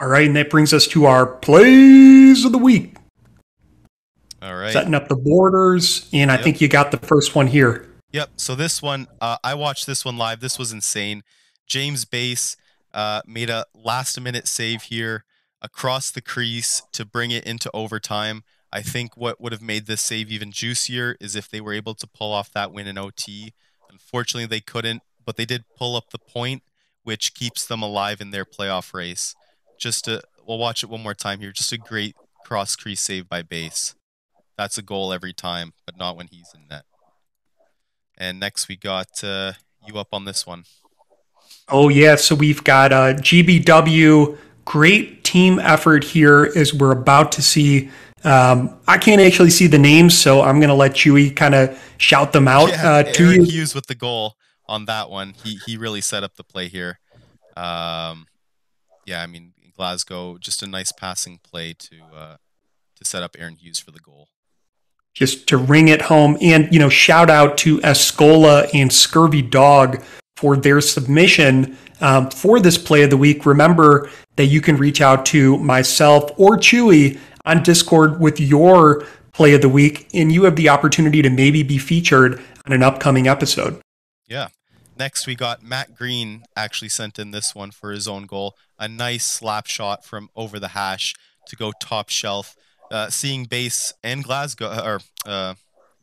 All 0.00 0.08
right, 0.08 0.26
and 0.26 0.36
that 0.36 0.50
brings 0.50 0.72
us 0.72 0.86
to 0.88 1.06
our 1.06 1.26
plays 1.26 2.44
of 2.44 2.52
the 2.52 2.58
week. 2.58 2.96
All 4.40 4.54
right, 4.54 4.72
setting 4.72 4.94
up 4.94 5.08
the 5.08 5.16
borders, 5.16 6.08
and 6.12 6.30
I 6.30 6.34
yep. 6.34 6.44
think 6.44 6.60
you 6.60 6.68
got 6.68 6.90
the 6.90 6.98
first 6.98 7.34
one 7.34 7.46
here. 7.46 7.87
Yep. 8.12 8.30
So 8.36 8.54
this 8.54 8.80
one, 8.80 9.06
uh, 9.20 9.36
I 9.44 9.54
watched 9.54 9.86
this 9.86 10.04
one 10.04 10.16
live. 10.16 10.40
This 10.40 10.58
was 10.58 10.72
insane. 10.72 11.22
James 11.66 12.04
Bass 12.04 12.56
uh, 12.94 13.20
made 13.26 13.50
a 13.50 13.66
last 13.74 14.18
minute 14.20 14.48
save 14.48 14.82
here 14.84 15.24
across 15.60 16.10
the 16.10 16.22
crease 16.22 16.82
to 16.92 17.04
bring 17.04 17.30
it 17.30 17.44
into 17.44 17.70
overtime. 17.74 18.44
I 18.72 18.82
think 18.82 19.16
what 19.16 19.40
would 19.40 19.52
have 19.52 19.62
made 19.62 19.86
this 19.86 20.02
save 20.02 20.30
even 20.30 20.52
juicier 20.52 21.16
is 21.20 21.36
if 21.36 21.48
they 21.48 21.60
were 21.60 21.72
able 21.72 21.94
to 21.94 22.06
pull 22.06 22.32
off 22.32 22.52
that 22.52 22.72
win 22.72 22.86
in 22.86 22.98
OT. 22.98 23.52
Unfortunately, 23.90 24.46
they 24.46 24.60
couldn't, 24.60 25.02
but 25.24 25.36
they 25.36 25.44
did 25.44 25.64
pull 25.76 25.96
up 25.96 26.10
the 26.10 26.18
point, 26.18 26.62
which 27.02 27.34
keeps 27.34 27.66
them 27.66 27.82
alive 27.82 28.20
in 28.20 28.30
their 28.30 28.44
playoff 28.44 28.94
race. 28.94 29.34
Just 29.78 30.04
to, 30.04 30.22
we'll 30.46 30.58
watch 30.58 30.82
it 30.82 30.90
one 30.90 31.02
more 31.02 31.14
time 31.14 31.40
here. 31.40 31.52
Just 31.52 31.72
a 31.72 31.78
great 31.78 32.14
cross 32.44 32.76
crease 32.76 33.00
save 33.00 33.28
by 33.28 33.42
Bass. 33.42 33.94
That's 34.56 34.78
a 34.78 34.82
goal 34.82 35.12
every 35.12 35.32
time, 35.32 35.72
but 35.86 35.96
not 35.96 36.16
when 36.16 36.28
he's 36.28 36.52
in 36.54 36.68
net. 36.68 36.84
And 38.18 38.40
next 38.40 38.68
we 38.68 38.76
got 38.76 39.22
uh, 39.22 39.52
you 39.86 39.96
up 39.98 40.08
on 40.12 40.24
this 40.24 40.46
one. 40.46 40.64
Oh 41.68 41.88
yeah, 41.88 42.16
so 42.16 42.34
we've 42.34 42.62
got 42.64 42.92
uh, 42.92 43.14
GBW. 43.14 44.36
Great 44.64 45.24
team 45.24 45.58
effort 45.60 46.04
here 46.04 46.52
as 46.54 46.74
we're 46.74 46.92
about 46.92 47.32
to 47.32 47.42
see 47.42 47.90
Um, 48.24 48.76
I 48.88 48.98
can't 48.98 49.20
actually 49.20 49.50
see 49.50 49.68
the 49.68 49.78
names, 49.78 50.18
so 50.18 50.42
I'm 50.42 50.58
going 50.58 50.70
to 50.70 50.74
let 50.74 50.92
Chewie 50.92 51.34
kind 51.34 51.54
of 51.54 51.80
shout 51.98 52.32
them 52.32 52.48
out 52.48 52.68
Yeah, 52.70 52.90
uh, 52.90 53.02
to 53.04 53.22
Aaron 53.22 53.44
you. 53.44 53.50
Hughes 53.52 53.74
with 53.74 53.86
the 53.86 53.94
goal 53.94 54.34
on 54.66 54.86
that 54.86 55.08
one. 55.08 55.34
He 55.44 55.60
he 55.64 55.76
really 55.76 56.00
set 56.00 56.24
up 56.24 56.34
the 56.34 56.42
play 56.44 56.66
here. 56.68 56.98
Um, 57.56 58.26
yeah, 59.06 59.22
I 59.22 59.26
mean 59.26 59.52
Glasgow, 59.76 60.36
just 60.38 60.62
a 60.62 60.66
nice 60.66 60.90
passing 60.90 61.38
play 61.38 61.74
to 61.74 61.96
uh, 62.14 62.36
to 62.96 63.04
set 63.04 63.22
up 63.22 63.36
Aaron 63.38 63.54
Hughes 63.56 63.78
for 63.78 63.92
the 63.92 64.00
goal. 64.00 64.28
Just 65.18 65.48
to 65.48 65.56
ring 65.56 65.88
it 65.88 66.00
home. 66.00 66.38
And, 66.40 66.72
you 66.72 66.78
know, 66.78 66.88
shout 66.88 67.28
out 67.28 67.58
to 67.58 67.78
Escola 67.78 68.70
and 68.72 68.92
Scurvy 68.92 69.42
Dog 69.42 70.00
for 70.36 70.56
their 70.56 70.80
submission 70.80 71.76
um, 72.00 72.30
for 72.30 72.60
this 72.60 72.78
play 72.78 73.02
of 73.02 73.10
the 73.10 73.16
week. 73.16 73.44
Remember 73.44 74.08
that 74.36 74.46
you 74.46 74.60
can 74.60 74.76
reach 74.76 75.00
out 75.00 75.26
to 75.26 75.58
myself 75.58 76.30
or 76.36 76.56
Chewie 76.56 77.18
on 77.44 77.64
Discord 77.64 78.20
with 78.20 78.38
your 78.38 79.04
play 79.32 79.54
of 79.54 79.60
the 79.60 79.68
week, 79.68 80.08
and 80.14 80.30
you 80.30 80.44
have 80.44 80.54
the 80.54 80.68
opportunity 80.68 81.20
to 81.20 81.30
maybe 81.30 81.64
be 81.64 81.78
featured 81.78 82.40
on 82.64 82.72
an 82.72 82.84
upcoming 82.84 83.26
episode. 83.26 83.80
Yeah. 84.28 84.48
Next, 84.96 85.26
we 85.26 85.34
got 85.34 85.64
Matt 85.64 85.96
Green 85.96 86.44
actually 86.56 86.90
sent 86.90 87.18
in 87.18 87.32
this 87.32 87.56
one 87.56 87.72
for 87.72 87.90
his 87.90 88.06
own 88.06 88.26
goal. 88.26 88.54
A 88.78 88.86
nice 88.86 89.26
slap 89.26 89.66
shot 89.66 90.04
from 90.04 90.28
over 90.36 90.60
the 90.60 90.68
hash 90.68 91.14
to 91.46 91.56
go 91.56 91.72
top 91.80 92.08
shelf. 92.08 92.54
Uh, 92.90 93.10
seeing 93.10 93.44
base 93.44 93.92
and 94.02 94.24
Glasgow, 94.24 94.68
or 94.82 95.00
uh, 95.26 95.54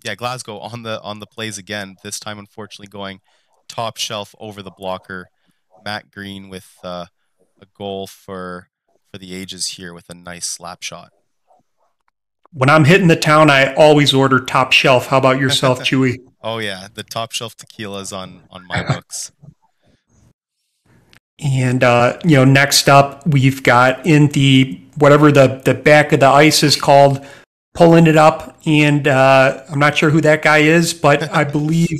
yeah, 0.03 0.15
Glasgow 0.15 0.59
on 0.59 0.83
the 0.83 1.01
on 1.01 1.19
the 1.19 1.25
plays 1.25 1.57
again. 1.57 1.95
This 2.03 2.19
time, 2.19 2.37
unfortunately, 2.37 2.87
going 2.87 3.21
top 3.67 3.97
shelf 3.97 4.35
over 4.39 4.61
the 4.61 4.71
blocker. 4.71 5.29
Matt 5.83 6.11
Green 6.11 6.49
with 6.49 6.77
uh, 6.83 7.05
a 7.61 7.65
goal 7.75 8.07
for 8.07 8.69
for 9.11 9.17
the 9.17 9.33
ages 9.33 9.67
here 9.67 9.93
with 9.93 10.09
a 10.09 10.13
nice 10.13 10.45
slap 10.47 10.83
shot. 10.83 11.11
When 12.51 12.69
I'm 12.69 12.85
hitting 12.85 13.07
the 13.07 13.15
town, 13.15 13.49
I 13.49 13.73
always 13.73 14.13
order 14.13 14.39
top 14.39 14.71
shelf. 14.71 15.07
How 15.07 15.17
about 15.17 15.39
yourself, 15.39 15.79
Chewie? 15.81 16.19
Oh 16.41 16.59
yeah, 16.59 16.87
the 16.93 17.03
top 17.03 17.31
shelf 17.31 17.57
tequilas 17.57 18.15
on 18.15 18.43
on 18.51 18.65
my 18.67 18.83
books. 18.83 19.31
And 21.39 21.83
uh, 21.83 22.19
you 22.23 22.37
know, 22.37 22.45
next 22.45 22.87
up 22.87 23.25
we've 23.27 23.61
got 23.61 24.05
in 24.05 24.27
the 24.29 24.79
whatever 24.97 25.31
the 25.31 25.61
the 25.65 25.73
back 25.73 26.13
of 26.13 26.21
the 26.21 26.27
ice 26.27 26.63
is 26.63 26.75
called, 26.75 27.25
pulling 27.73 28.07
it 28.07 28.15
up, 28.15 28.57
and 28.65 29.07
uh, 29.07 29.63
I'm 29.69 29.79
not 29.79 29.97
sure 29.97 30.09
who 30.09 30.21
that 30.21 30.41
guy 30.41 30.59
is, 30.59 30.93
but 30.93 31.29
I 31.33 31.43
believe 31.57 31.99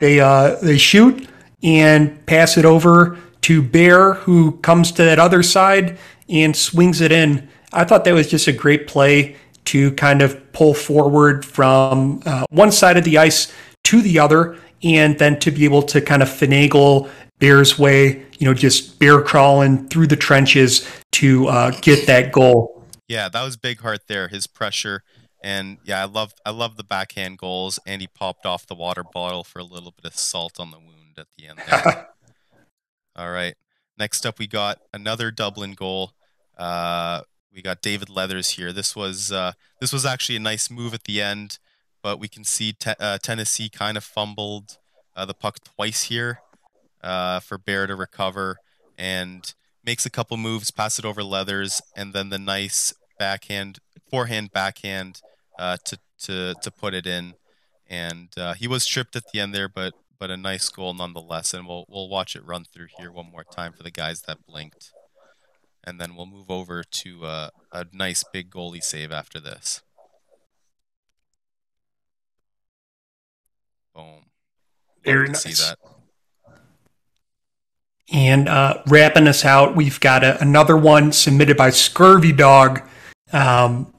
they 0.00 0.20
uh, 0.20 0.56
they 0.56 0.76
shoot 0.76 1.28
and 1.62 2.24
pass 2.26 2.56
it 2.56 2.64
over 2.64 3.16
to 3.42 3.62
Bear, 3.62 4.14
who 4.14 4.52
comes 4.58 4.90
to 4.92 5.04
that 5.04 5.18
other 5.18 5.42
side 5.42 5.98
and 6.28 6.56
swings 6.56 7.00
it 7.00 7.12
in. 7.12 7.48
I 7.72 7.84
thought 7.84 8.04
that 8.04 8.12
was 8.12 8.30
just 8.30 8.48
a 8.48 8.52
great 8.52 8.86
play 8.86 9.36
to 9.66 9.92
kind 9.92 10.22
of 10.22 10.52
pull 10.52 10.74
forward 10.74 11.44
from 11.44 12.22
uh, 12.26 12.44
one 12.50 12.70
side 12.72 12.96
of 12.96 13.04
the 13.04 13.18
ice 13.18 13.52
to 13.84 14.02
the 14.02 14.18
other, 14.18 14.58
and 14.82 15.18
then 15.18 15.38
to 15.40 15.50
be 15.50 15.64
able 15.64 15.82
to 15.82 16.00
kind 16.00 16.22
of 16.22 16.28
finagle 16.28 17.10
Bear's 17.44 17.78
way, 17.78 18.24
you 18.38 18.46
know, 18.46 18.54
just 18.54 18.98
bear 18.98 19.20
crawling 19.20 19.86
through 19.90 20.06
the 20.06 20.16
trenches 20.16 20.90
to 21.12 21.46
uh, 21.48 21.72
get 21.82 22.06
that 22.06 22.32
goal. 22.32 22.86
Yeah, 23.06 23.28
that 23.28 23.42
was 23.42 23.58
big 23.58 23.80
heart 23.80 24.06
there. 24.06 24.28
His 24.28 24.46
pressure, 24.46 25.02
and 25.42 25.76
yeah, 25.84 26.00
I 26.00 26.06
love 26.06 26.32
I 26.46 26.52
love 26.52 26.78
the 26.78 26.84
backhand 26.84 27.36
goals. 27.36 27.78
And 27.86 28.00
he 28.00 28.06
popped 28.08 28.46
off 28.46 28.66
the 28.66 28.74
water 28.74 29.04
bottle 29.04 29.44
for 29.44 29.58
a 29.58 29.62
little 29.62 29.90
bit 29.90 30.06
of 30.10 30.18
salt 30.18 30.58
on 30.58 30.70
the 30.70 30.78
wound 30.78 31.18
at 31.18 31.26
the 31.36 31.48
end. 31.48 31.58
There. 31.68 32.08
All 33.16 33.30
right. 33.30 33.56
Next 33.98 34.24
up, 34.24 34.38
we 34.38 34.46
got 34.46 34.78
another 34.94 35.30
Dublin 35.30 35.74
goal. 35.74 36.12
Uh, 36.56 37.20
we 37.54 37.60
got 37.60 37.82
David 37.82 38.08
Leathers 38.08 38.52
here. 38.52 38.72
This 38.72 38.96
was 38.96 39.32
uh, 39.32 39.52
this 39.82 39.92
was 39.92 40.06
actually 40.06 40.36
a 40.36 40.40
nice 40.40 40.70
move 40.70 40.94
at 40.94 41.04
the 41.04 41.20
end, 41.20 41.58
but 42.02 42.18
we 42.18 42.26
can 42.26 42.44
see 42.44 42.72
te- 42.72 42.94
uh, 42.98 43.18
Tennessee 43.18 43.68
kind 43.68 43.98
of 43.98 44.02
fumbled 44.02 44.78
uh, 45.14 45.26
the 45.26 45.34
puck 45.34 45.58
twice 45.62 46.04
here 46.04 46.40
uh, 47.04 47.40
for 47.40 47.58
Bear 47.58 47.86
to 47.86 47.94
recover 47.94 48.56
and 48.98 49.54
makes 49.84 50.06
a 50.06 50.10
couple 50.10 50.36
moves, 50.36 50.70
pass 50.70 50.98
it 50.98 51.04
over 51.04 51.22
Leathers, 51.22 51.80
and 51.96 52.12
then 52.12 52.30
the 52.30 52.38
nice 52.38 52.94
backhand, 53.18 53.78
forehand, 54.10 54.50
backhand 54.52 55.20
uh, 55.58 55.76
to 55.84 55.98
to 56.20 56.54
to 56.62 56.70
put 56.70 56.94
it 56.94 57.06
in. 57.06 57.34
And 57.86 58.30
uh, 58.36 58.54
he 58.54 58.66
was 58.66 58.86
tripped 58.86 59.14
at 59.14 59.24
the 59.32 59.40
end 59.40 59.54
there, 59.54 59.68
but 59.68 59.94
but 60.18 60.30
a 60.30 60.36
nice 60.36 60.68
goal 60.70 60.94
nonetheless. 60.94 61.52
And 61.52 61.68
we'll 61.68 61.84
we'll 61.88 62.08
watch 62.08 62.34
it 62.34 62.44
run 62.44 62.64
through 62.64 62.88
here 62.98 63.12
one 63.12 63.30
more 63.30 63.44
time 63.44 63.72
for 63.72 63.82
the 63.82 63.90
guys 63.90 64.22
that 64.22 64.46
blinked, 64.46 64.92
and 65.84 66.00
then 66.00 66.16
we'll 66.16 66.26
move 66.26 66.50
over 66.50 66.82
to 66.82 67.26
uh, 67.26 67.50
a 67.70 67.86
nice 67.92 68.24
big 68.32 68.50
goalie 68.50 68.82
save 68.82 69.12
after 69.12 69.38
this. 69.38 69.82
Boom. 73.94 74.04
Love 74.04 74.24
Very 75.04 75.28
nice. 75.28 75.42
See 75.42 75.52
that. 75.52 75.78
And 78.14 78.48
uh, 78.48 78.80
wrapping 78.86 79.26
us 79.26 79.44
out, 79.44 79.74
we've 79.74 79.98
got 79.98 80.22
a, 80.22 80.40
another 80.40 80.76
one 80.76 81.10
submitted 81.10 81.56
by 81.56 81.70
Scurvy 81.70 82.30
Dog. 82.32 82.80
Um, 83.32 83.92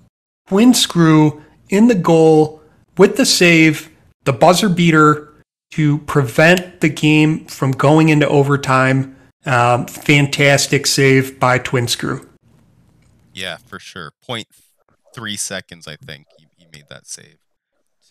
Twin 0.48 0.74
Screw 0.74 1.44
in 1.70 1.88
the 1.90 1.96
goal 1.96 2.62
with 2.98 3.18
the 3.18 3.26
save, 3.26 3.90
the 4.24 4.32
buzzer 4.32 4.70
beater 4.70 5.34
to 5.72 5.98
prevent 6.00 6.80
the 6.80 6.88
game 6.88 7.46
from 7.48 7.72
going 7.74 8.08
into 8.08 8.26
overtime. 8.30 9.18
Um, 9.46 9.86
fantastic 9.86 10.88
save 10.88 11.38
by 11.38 11.58
Twin 11.60 11.90
Screw. 11.90 12.26
Yeah, 13.34 13.58
for 13.58 13.80
sure. 13.80 14.12
Point 14.26 14.48
three 15.14 15.36
seconds, 15.36 15.90
I 15.90 15.98
think 15.98 16.28
he, 16.40 16.48
he 16.58 16.66
made 16.72 16.86
that 16.90 17.06
save. 17.06 17.26
to- 17.34 17.38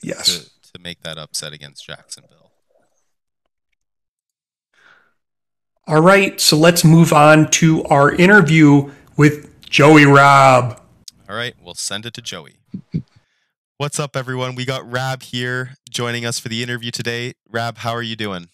Yes. 0.07 0.27
To, 0.27 0.73
to 0.75 0.79
make 0.83 1.01
that 1.01 1.17
upset 1.17 1.55
against 1.55 1.87
Jacksonville. 1.87 2.44
All 5.87 6.01
right, 6.01 6.41
so 6.41 6.57
let's 6.57 6.83
move 6.83 7.13
on 7.13 7.51
to 7.51 7.85
our 7.85 8.11
interview 8.11 8.91
with 9.19 9.69
Joey 9.69 10.07
Raab. 10.07 10.81
All 11.29 11.37
right, 11.37 11.55
we'll 11.63 11.75
send 11.75 12.07
it 12.07 12.15
to 12.15 12.23
Joey. 12.23 12.55
What's 13.77 14.01
up, 14.01 14.17
everyone? 14.17 14.55
We 14.55 14.65
got 14.65 14.91
Raab 14.91 15.23
here 15.23 15.77
joining 15.91 16.25
us 16.25 16.39
for 16.39 16.49
the 16.49 16.63
interview 16.63 16.91
today. 16.91 17.35
Raab, 17.51 17.77
how 17.79 17.93
are 17.93 18.01
you 18.01 18.17
doing? 18.17 18.49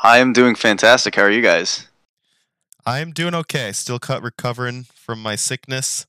I 0.00 0.18
am 0.18 0.34
doing 0.34 0.54
fantastic. 0.54 1.14
How 1.14 1.22
are 1.22 1.30
you 1.30 1.40
guys? 1.40 1.88
I'm 2.84 3.12
doing 3.12 3.34
okay. 3.34 3.72
Still 3.72 3.98
cut 3.98 4.22
recovering 4.22 4.84
from 4.94 5.22
my 5.22 5.34
sickness, 5.34 6.06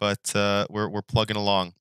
but 0.00 0.34
uh, 0.34 0.66
we're 0.70 0.88
we're 0.88 1.02
plugging 1.02 1.36
along. 1.36 1.74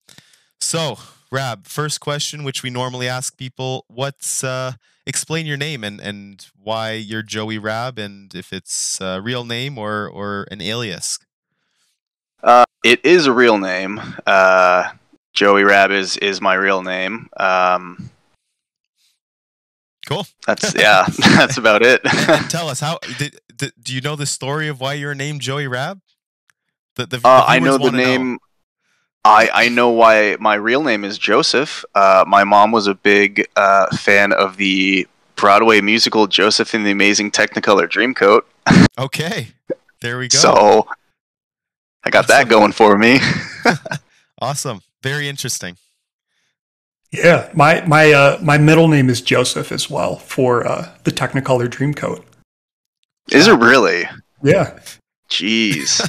So, 0.59 0.97
Raab, 1.31 1.65
first 1.65 2.01
question, 2.01 2.43
which 2.43 2.61
we 2.61 2.69
normally 2.69 3.07
ask 3.07 3.37
people: 3.37 3.85
What's 3.87 4.43
uh, 4.43 4.73
explain 5.05 5.45
your 5.45 5.57
name 5.57 5.83
and 5.83 5.99
and 5.99 6.45
why 6.61 6.93
you're 6.93 7.23
Joey 7.23 7.57
Raab, 7.57 7.97
and 7.97 8.33
if 8.35 8.53
it's 8.53 8.99
a 9.01 9.21
real 9.21 9.43
name 9.43 9.77
or 9.77 10.07
or 10.07 10.47
an 10.51 10.61
alias. 10.61 11.19
Uh, 12.41 12.65
it 12.83 13.03
is 13.05 13.25
a 13.25 13.31
real 13.31 13.57
name. 13.57 14.01
Uh, 14.25 14.91
Joey 15.33 15.63
Raab 15.63 15.91
is 15.91 16.17
is 16.17 16.41
my 16.41 16.55
real 16.55 16.81
name. 16.81 17.29
Um, 17.37 18.09
Cool. 20.07 20.25
that's 20.45 20.75
yeah. 20.79 21.05
that's 21.19 21.57
about 21.57 21.81
it. 21.81 22.03
Tell 22.49 22.69
us 22.69 22.79
how 22.79 22.99
did, 23.17 23.39
did, 23.55 23.73
do 23.81 23.93
you 23.93 24.01
know 24.01 24.15
the 24.15 24.25
story 24.25 24.67
of 24.67 24.79
why 24.79 24.93
you're 24.93 25.15
named 25.15 25.41
Joey 25.41 25.67
Raab? 25.67 26.01
The, 26.95 27.05
the, 27.07 27.21
uh, 27.23 27.45
I 27.47 27.59
know 27.59 27.77
the 27.77 27.91
name. 27.91 28.39
I 29.25 29.49
I 29.53 29.69
know 29.69 29.89
why 29.89 30.35
my 30.39 30.55
real 30.55 30.83
name 30.83 31.03
is 31.03 31.17
Joseph. 31.17 31.85
Uh, 31.95 32.25
my 32.27 32.43
mom 32.43 32.71
was 32.71 32.87
a 32.87 32.93
big 32.93 33.47
uh, 33.55 33.95
fan 33.95 34.33
of 34.33 34.57
the 34.57 35.07
Broadway 35.35 35.81
musical 35.81 36.27
Joseph 36.27 36.73
and 36.73 36.85
the 36.85 36.91
Amazing 36.91 37.31
Technicolor 37.31 37.87
Dreamcoat. 37.87 38.41
Okay, 38.95 39.47
there 40.01 40.19
we 40.19 40.27
go. 40.27 40.37
So 40.37 40.87
I 42.03 42.11
got 42.11 42.27
that 42.27 42.47
going 42.47 42.71
for 42.71 42.95
me. 42.95 43.19
awesome, 44.39 44.81
very 45.01 45.27
interesting. 45.27 45.77
Yeah, 47.11 47.49
my 47.55 47.81
my 47.87 48.11
uh, 48.11 48.39
my 48.41 48.59
middle 48.59 48.87
name 48.87 49.09
is 49.09 49.19
Joseph 49.21 49.71
as 49.71 49.89
well 49.89 50.17
for 50.17 50.65
uh, 50.67 50.89
the 51.05 51.11
Technicolor 51.11 51.67
Dreamcoat. 51.67 52.23
is 53.31 53.47
it 53.47 53.57
really? 53.57 54.03
Yeah, 54.43 54.79
Jeez. 55.29 56.07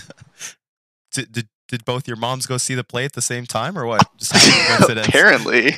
Did, 1.13 1.33
did 1.33 1.49
did 1.69 1.85
both 1.85 2.07
your 2.07 2.17
moms 2.17 2.47
go 2.47 2.57
see 2.57 2.75
the 2.75 2.85
play 2.85 3.05
at 3.05 3.13
the 3.13 3.23
same 3.23 3.47
time, 3.47 3.79
or 3.79 3.87
what? 3.87 4.07
Just. 4.19 4.35
Apparently. 5.09 5.75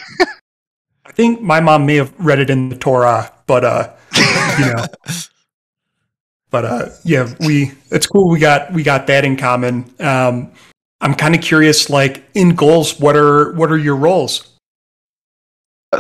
I 1.05 1.13
think 1.13 1.41
my 1.41 1.61
mom 1.61 1.87
may 1.87 1.97
have 1.97 2.13
read 2.19 2.41
it 2.41 2.51
in 2.51 2.69
the 2.69 2.77
Torah, 2.77 3.33
but 3.47 3.65
uh, 3.65 3.95
you 4.59 4.67
know, 4.67 4.85
but 6.51 6.65
uh, 6.65 6.89
yeah, 7.05 7.33
we 7.41 7.73
it's 7.91 8.07
cool. 8.07 8.29
We 8.29 8.41
got 8.41 8.73
we 8.73 8.83
got 8.83 9.07
that 9.07 9.25
in 9.25 9.37
common. 9.37 9.93
Um, 10.01 10.53
I'm 11.01 11.15
kind 11.15 11.35
of 11.35 11.41
curious, 11.41 11.89
like 11.91 12.25
in 12.35 12.55
goals, 12.55 12.99
what 12.99 13.17
are 13.17 13.53
what 13.53 13.71
are 13.71 13.79
your 13.79 13.97
roles? 13.97 14.53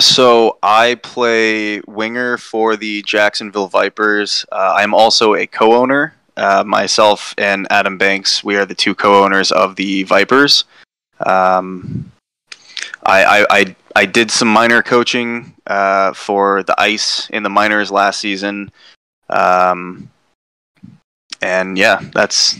So 0.00 0.58
I 0.62 0.96
play 0.96 1.80
winger 1.86 2.36
for 2.38 2.76
the 2.76 3.02
Jacksonville 3.02 3.68
Vipers. 3.68 4.44
Uh, 4.50 4.74
I'm 4.76 4.92
also 4.92 5.34
a 5.34 5.46
co-owner. 5.46 6.15
Uh, 6.36 6.62
myself 6.66 7.34
and 7.38 7.66
Adam 7.70 7.96
Banks, 7.96 8.44
we 8.44 8.56
are 8.56 8.66
the 8.66 8.74
two 8.74 8.94
co-owners 8.94 9.50
of 9.52 9.76
the 9.76 10.02
Vipers. 10.02 10.64
Um, 11.24 12.12
I, 13.04 13.24
I, 13.24 13.46
I 13.50 13.76
I 13.96 14.04
did 14.04 14.30
some 14.30 14.48
minor 14.48 14.82
coaching 14.82 15.54
uh, 15.66 16.12
for 16.12 16.62
the 16.62 16.78
ice 16.78 17.30
in 17.30 17.42
the 17.42 17.48
minors 17.48 17.90
last 17.90 18.20
season. 18.20 18.70
Um, 19.30 20.10
and 21.40 21.78
yeah, 21.78 22.00
that's 22.12 22.58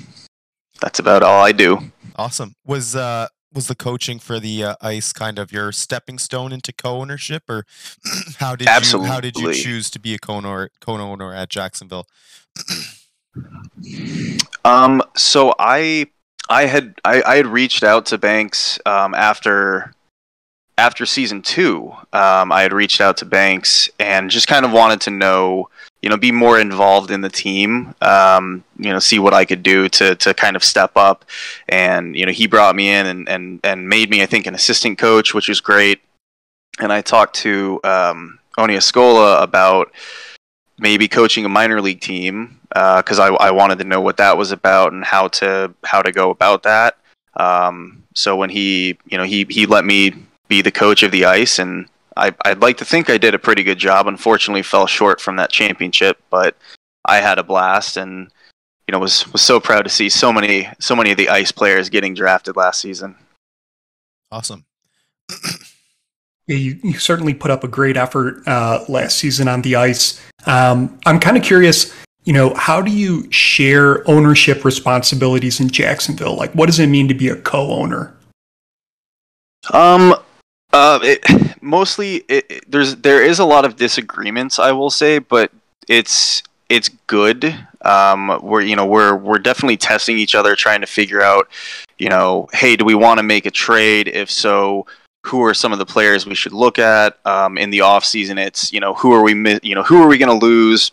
that's 0.80 0.99
about 0.99 1.23
all 1.23 1.45
I 1.45 1.52
do. 1.52 1.78
Awesome. 2.16 2.54
Was 2.64 2.97
uh 2.97 3.28
was 3.52 3.68
the 3.68 3.75
coaching 3.75 4.18
for 4.18 4.40
the 4.40 4.64
uh, 4.64 4.75
ice 4.80 5.12
kind 5.12 5.38
of 5.38 5.52
your 5.52 5.73
stepping 5.73 6.18
stone 6.18 6.52
into 6.52 6.73
co-ownership, 6.73 7.42
or 7.49 7.64
how 8.38 8.56
did 8.56 8.68
Absolutely. 8.68 9.09
you 9.09 9.12
how 9.12 9.21
did 9.21 9.37
you 9.37 9.52
choose 9.52 9.90
to 9.90 9.99
be 9.99 10.14
a 10.14 10.18
co-owner 10.18 10.71
co-owner 10.80 11.35
at 11.35 11.50
Jacksonville? 11.50 12.06
um. 14.64 15.02
So 15.16 15.55
I 15.59 16.07
I 16.49 16.66
had 16.66 16.95
I, 17.05 17.23
I 17.23 17.37
had 17.37 17.47
reached 17.47 17.83
out 17.83 18.07
to 18.07 18.19
Banks 18.19 18.78
um, 18.87 19.14
after 19.14 19.93
after 20.78 21.07
season 21.07 21.43
two. 21.43 21.93
Um, 22.12 22.52
I 22.52 22.62
had 22.62 22.73
reached 22.73 23.00
out 23.00 23.16
to 23.19 23.25
Banks 23.25 23.88
and 23.99 24.31
just 24.31 24.47
kind 24.47 24.64
of 24.64 24.73
wanted 24.73 25.00
to 25.02 25.11
know 25.11 25.69
you 26.07 26.11
know, 26.11 26.16
be 26.16 26.31
more 26.31 26.61
involved 26.61 27.11
in 27.11 27.21
the 27.21 27.28
team. 27.28 27.93
Um, 28.00 28.62
you 28.78 28.93
know, 28.93 29.00
see 29.00 29.19
what 29.19 29.35
I 29.35 29.45
could 29.45 29.64
do 29.64 29.88
to 29.88 30.14
to 30.14 30.35
kind 30.35 30.55
of 30.55 30.62
step 30.62 30.93
up. 30.95 31.25
And 31.69 32.14
you 32.14 32.25
know, 32.25 32.31
he 32.31 32.47
brought 32.47 32.76
me 32.76 32.90
in 32.90 33.07
and 33.07 33.28
and 33.28 33.61
and 33.64 33.88
made 33.88 34.09
me, 34.09 34.23
I 34.23 34.26
think, 34.26 34.47
an 34.47 34.55
assistant 34.55 34.99
coach, 34.99 35.35
which 35.35 35.49
was 35.49 35.61
great. 35.61 36.00
And 36.78 36.93
I 36.93 37.00
talked 37.00 37.35
to 37.37 37.81
um, 37.83 38.38
Oni 38.57 38.76
Escola 38.76 39.43
about 39.43 39.90
maybe 40.78 41.09
coaching 41.09 41.45
a 41.45 41.49
minor 41.49 41.81
league 41.81 42.00
team 42.00 42.55
because 42.68 43.18
uh, 43.18 43.35
I, 43.35 43.49
I 43.49 43.50
wanted 43.50 43.78
to 43.78 43.85
know 43.85 44.00
what 44.00 44.16
that 44.18 44.37
was 44.37 44.52
about 44.52 44.92
and 44.92 45.04
how 45.04 45.28
to 45.28 45.73
how 45.85 46.02
to 46.02 46.12
go 46.12 46.30
about 46.30 46.62
that. 46.64 46.99
Um, 47.37 48.04
so 48.14 48.37
when 48.37 48.50
he 48.50 48.99
you 49.06 49.18
know 49.18 49.25
he 49.25 49.46
he 49.49 49.66
let 49.66 49.85
me 49.85 50.12
be 50.49 50.62
the 50.62 50.70
coach 50.70 51.02
of 51.02 51.11
the 51.11 51.25
ice 51.25 51.58
and 51.58 51.88
I, 52.16 52.35
I'd 52.44 52.62
like 52.62 52.78
to 52.78 52.85
think 52.85 53.11
I 53.11 53.18
did 53.18 53.35
a 53.35 53.38
pretty 53.38 53.62
good 53.62 53.78
job. 53.78 54.06
Unfortunately, 54.06 54.62
fell 54.62 54.87
short 54.87 55.20
from 55.20 55.37
that 55.37 55.50
championship, 55.50 56.18
but 56.30 56.56
I 57.04 57.18
had 57.18 57.38
a 57.38 57.42
blast 57.42 57.96
and 57.96 58.30
you 58.87 58.92
know 58.92 58.99
was 58.99 59.30
was 59.32 59.42
so 59.42 59.61
proud 59.61 59.82
to 59.82 59.90
see 59.90 60.08
so 60.08 60.32
many 60.32 60.68
so 60.78 60.96
many 60.96 61.11
of 61.11 61.16
the 61.16 61.28
ice 61.28 61.52
players 61.52 61.88
getting 61.88 62.14
drafted 62.14 62.56
last 62.56 62.80
season. 62.80 63.16
Awesome. 64.30 64.64
yeah, 66.46 66.56
you, 66.56 66.78
you 66.82 66.99
certainly 66.99 67.35
put 67.35 67.50
up 67.50 67.64
a 67.64 67.68
great 67.68 67.96
effort 67.96 68.46
uh, 68.46 68.85
last 68.88 69.18
season 69.18 69.46
on 69.49 69.62
the 69.62 69.76
ice. 69.76 70.20
Um, 70.46 70.99
I'm 71.06 71.20
kind 71.20 71.37
of 71.37 71.42
curious, 71.42 71.94
you 72.26 72.33
know, 72.33 72.52
how 72.54 72.83
do 72.83 72.90
you 72.90 73.30
share 73.30 74.09
ownership 74.11 74.64
responsibilities 74.64 75.61
in 75.61 75.71
Jacksonville? 75.71 76.35
Like, 76.35 76.52
what 76.52 76.66
does 76.66 76.80
it 76.80 76.88
mean 76.88 77.06
to 77.06 77.14
be 77.14 77.28
a 77.28 77.37
co-owner? 77.37 78.14
Um, 79.73 80.16
uh, 80.73 80.99
it, 81.02 81.62
mostly, 81.62 82.16
it, 82.28 82.47
it, 82.50 82.71
there's 82.71 82.97
there 82.97 83.23
is 83.23 83.38
a 83.38 83.45
lot 83.45 83.64
of 83.64 83.76
disagreements, 83.76 84.59
I 84.59 84.73
will 84.73 84.90
say, 84.90 85.21
but 85.21 85.52
it's 85.88 86.42
it's 86.68 86.88
good. 87.06 87.54
Um, 87.83 88.40
we're 88.42 88.62
you 88.62 88.75
know 88.75 88.87
we're 88.87 89.14
we're 89.14 89.38
definitely 89.38 89.76
testing 89.76 90.18
each 90.18 90.35
other, 90.35 90.56
trying 90.56 90.80
to 90.80 90.87
figure 90.88 91.23
out, 91.23 91.49
you 91.99 92.09
know, 92.09 92.49
hey, 92.52 92.75
do 92.75 92.85
we 92.85 92.97
want 92.97 93.18
to 93.18 93.23
make 93.23 93.47
a 93.47 93.52
trade? 93.52 94.09
If 94.09 94.33
so, 94.33 94.87
who 95.25 95.45
are 95.45 95.54
some 95.54 95.73
of 95.73 95.78
the 95.78 95.87
players 95.87 96.26
we 96.26 96.35
should 96.35 96.52
look 96.52 96.80
at 96.80 97.18
um, 97.25 97.56
in 97.56 97.71
the 97.71 97.83
off 97.83 98.04
season? 98.04 98.37
It's 98.37 98.73
you 98.73 98.80
know 98.80 98.95
who 98.95 99.12
are 99.12 99.23
we 99.23 99.33
you 99.62 99.76
know 99.76 99.85
who 99.85 100.02
are 100.02 100.09
we 100.09 100.18
going 100.18 100.40
to 100.40 100.45
lose? 100.45 100.90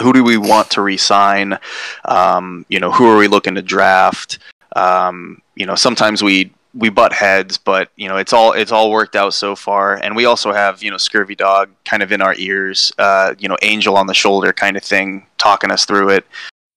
Who 0.00 0.12
do 0.12 0.22
we 0.22 0.36
want 0.36 0.70
to 0.72 0.82
resign? 0.82 1.58
Um, 2.04 2.66
you 2.68 2.80
know 2.80 2.92
who 2.92 3.06
are 3.06 3.16
we 3.16 3.28
looking 3.28 3.54
to 3.54 3.62
draft? 3.62 4.38
Um, 4.74 5.40
you 5.54 5.66
know 5.66 5.74
sometimes 5.74 6.22
we 6.22 6.52
we 6.76 6.90
butt 6.90 7.12
heads, 7.12 7.56
but 7.56 7.90
you 7.96 8.08
know 8.08 8.16
it's 8.16 8.32
all 8.32 8.52
it's 8.52 8.70
all 8.70 8.90
worked 8.90 9.16
out 9.16 9.34
so 9.34 9.56
far. 9.56 9.94
And 9.94 10.14
we 10.14 10.26
also 10.26 10.52
have 10.52 10.82
you 10.82 10.90
know 10.90 10.98
Scurvy 10.98 11.34
Dog 11.34 11.70
kind 11.84 12.02
of 12.02 12.12
in 12.12 12.20
our 12.20 12.34
ears, 12.36 12.92
uh, 12.98 13.34
you 13.38 13.48
know 13.48 13.56
Angel 13.62 13.96
on 13.96 14.06
the 14.06 14.14
shoulder 14.14 14.52
kind 14.52 14.76
of 14.76 14.82
thing, 14.82 15.26
talking 15.38 15.70
us 15.70 15.84
through 15.84 16.10
it. 16.10 16.26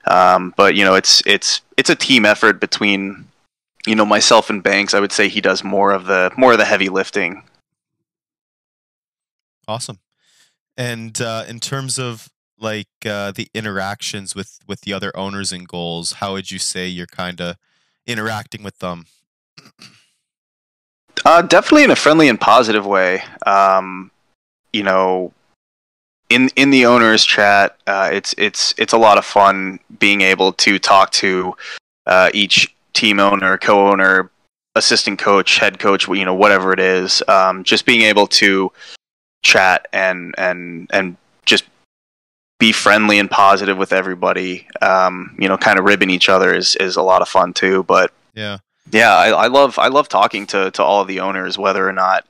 Um, 0.05 0.53
but 0.55 0.75
you 0.75 0.85
know 0.85 0.95
it's 0.95 1.21
it's 1.25 1.61
it's 1.77 1.89
a 1.89 1.95
team 1.95 2.25
effort 2.25 2.59
between 2.59 3.25
you 3.85 3.95
know 3.95 4.05
myself 4.05 4.49
and 4.49 4.63
Banks. 4.63 4.93
I 4.93 4.99
would 4.99 5.11
say 5.11 5.27
he 5.27 5.41
does 5.41 5.63
more 5.63 5.91
of 5.91 6.05
the 6.05 6.31
more 6.37 6.53
of 6.53 6.57
the 6.57 6.65
heavy 6.65 6.89
lifting. 6.89 7.43
Awesome. 9.67 9.99
And 10.77 11.19
uh, 11.21 11.43
in 11.47 11.59
terms 11.59 11.99
of 11.99 12.29
like 12.59 12.87
uh, 13.05 13.31
the 13.31 13.47
interactions 13.53 14.35
with 14.35 14.59
with 14.67 14.81
the 14.81 14.93
other 14.93 15.15
owners 15.15 15.51
and 15.51 15.67
goals, 15.67 16.13
how 16.13 16.33
would 16.33 16.51
you 16.51 16.59
say 16.59 16.87
you're 16.87 17.07
kind 17.07 17.41
of 17.41 17.57
interacting 18.05 18.63
with 18.63 18.79
them? 18.79 19.05
Uh, 21.25 21.41
definitely 21.41 21.83
in 21.83 21.91
a 21.91 21.95
friendly 21.95 22.29
and 22.29 22.39
positive 22.39 22.85
way. 22.85 23.21
Um, 23.45 24.11
you 24.71 24.83
know, 24.83 25.33
in 26.29 26.49
in 26.55 26.69
the 26.69 26.85
owners 26.85 27.25
chat, 27.25 27.77
uh, 27.87 28.09
it's 28.11 28.33
it's 28.37 28.73
it's 28.77 28.93
a 28.93 28.97
lot 28.97 29.17
of 29.17 29.25
fun 29.25 29.79
being 29.99 30.21
able 30.21 30.53
to 30.53 30.79
talk 30.79 31.11
to 31.11 31.55
uh, 32.05 32.29
each 32.33 32.73
team 32.93 33.19
owner, 33.19 33.57
co-owner, 33.57 34.29
assistant 34.75 35.19
coach, 35.19 35.57
head 35.57 35.79
coach, 35.79 36.07
you 36.07 36.25
know, 36.25 36.33
whatever 36.33 36.71
it 36.73 36.79
is. 36.79 37.23
Um, 37.27 37.63
just 37.63 37.85
being 37.85 38.01
able 38.01 38.27
to 38.27 38.71
chat 39.41 39.87
and 39.93 40.35
and 40.37 40.89
and 40.91 41.17
be 42.59 42.73
friendly 42.73 43.17
and 43.17 43.31
positive 43.31 43.77
with 43.77 43.93
everybody. 43.93 44.67
Um, 44.81 45.35
you 45.39 45.47
know, 45.47 45.57
kind 45.57 45.79
of 45.79 45.85
ribbing 45.85 46.09
each 46.09 46.29
other 46.29 46.53
is 46.53 46.75
is 46.75 46.95
a 46.95 47.01
lot 47.01 47.21
of 47.21 47.29
fun 47.29 47.53
too. 47.53 47.83
But 47.83 48.13
yeah, 48.35 48.59
yeah, 48.91 49.15
I, 49.15 49.29
I 49.29 49.47
love 49.47 49.79
I 49.79 49.87
love 49.87 50.09
talking 50.09 50.45
to 50.47 50.69
to 50.71 50.83
all 50.83 51.01
of 51.01 51.07
the 51.07 51.21
owners, 51.21 51.57
whether 51.57 51.87
or 51.87 51.93
not 51.93 52.25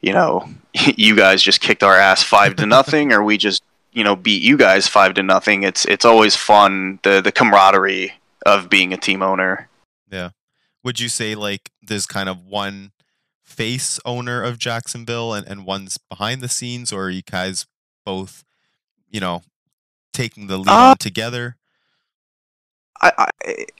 you 0.00 0.12
know 0.12 0.48
you 0.74 1.16
guys 1.16 1.42
just 1.42 1.60
kicked 1.60 1.82
our 1.82 1.96
ass 1.96 2.22
five 2.22 2.56
to 2.56 2.66
nothing, 2.66 3.12
or 3.12 3.24
we 3.24 3.38
just 3.38 3.62
you 3.92 4.04
know 4.04 4.14
beat 4.14 4.42
you 4.42 4.56
guys 4.56 4.86
five 4.86 5.14
to 5.14 5.22
nothing. 5.22 5.62
It's 5.62 5.84
it's 5.86 6.04
always 6.04 6.36
fun 6.36 7.00
the 7.02 7.20
the 7.20 7.32
camaraderie 7.32 8.12
of 8.46 8.68
being 8.68 8.92
a 8.92 8.98
team 8.98 9.22
owner. 9.22 9.68
Yeah, 10.10 10.30
would 10.84 11.00
you 11.00 11.08
say 11.08 11.34
like 11.34 11.70
there's 11.82 12.06
kind 12.06 12.28
of 12.28 12.46
one 12.46 12.92
face 13.42 13.98
owner 14.04 14.42
of 14.42 14.58
Jacksonville 14.58 15.32
and 15.32 15.46
and 15.46 15.64
one's 15.64 15.96
behind 15.96 16.42
the 16.42 16.48
scenes, 16.48 16.92
or 16.92 17.04
are 17.04 17.10
you 17.10 17.22
guys 17.22 17.66
both 18.04 18.44
you 19.10 19.20
know 19.20 19.42
taking 20.12 20.46
the 20.46 20.58
lead 20.58 20.68
uh, 20.68 20.94
together? 20.98 21.56
I, 23.02 23.28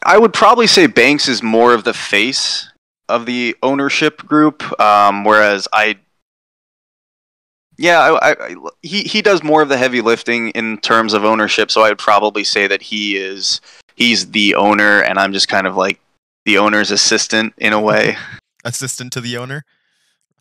I, 0.05 0.19
would 0.19 0.33
probably 0.33 0.67
say 0.67 0.87
Banks 0.87 1.29
is 1.29 1.43
more 1.43 1.75
of 1.75 1.85
the 1.85 1.93
face 1.93 2.71
of 3.09 3.27
the 3.27 3.55
ownership 3.63 4.25
group, 4.25 4.81
um, 4.81 5.25
whereas 5.25 5.69
I, 5.73 5.99
yeah, 7.77 8.01
I, 8.01 8.31
I, 8.33 8.57
he 8.83 9.03
he 9.03 9.21
does 9.21 9.43
more 9.43 9.61
of 9.61 9.69
the 9.69 9.77
heavy 9.77 10.01
lifting 10.01 10.51
in 10.51 10.79
terms 10.79 11.13
of 11.13 11.25
ownership. 11.25 11.71
So 11.71 11.83
I 11.83 11.91
would 11.91 11.99
probably 11.99 12.45
say 12.45 12.67
that 12.67 12.81
he 12.81 13.17
is 13.17 13.61
he's 13.95 14.31
the 14.31 14.55
owner, 14.55 15.03
and 15.03 15.19
I'm 15.19 15.33
just 15.33 15.49
kind 15.49 15.67
of 15.67 15.77
like 15.77 16.01
the 16.47 16.59
owner's 16.59 16.91
assistant 16.91 17.53
in 17.59 17.73
a 17.73 17.81
way. 17.81 18.17
Assistant 18.65 19.11
to 19.15 19.23
the 19.23 19.39
owner. 19.39 19.65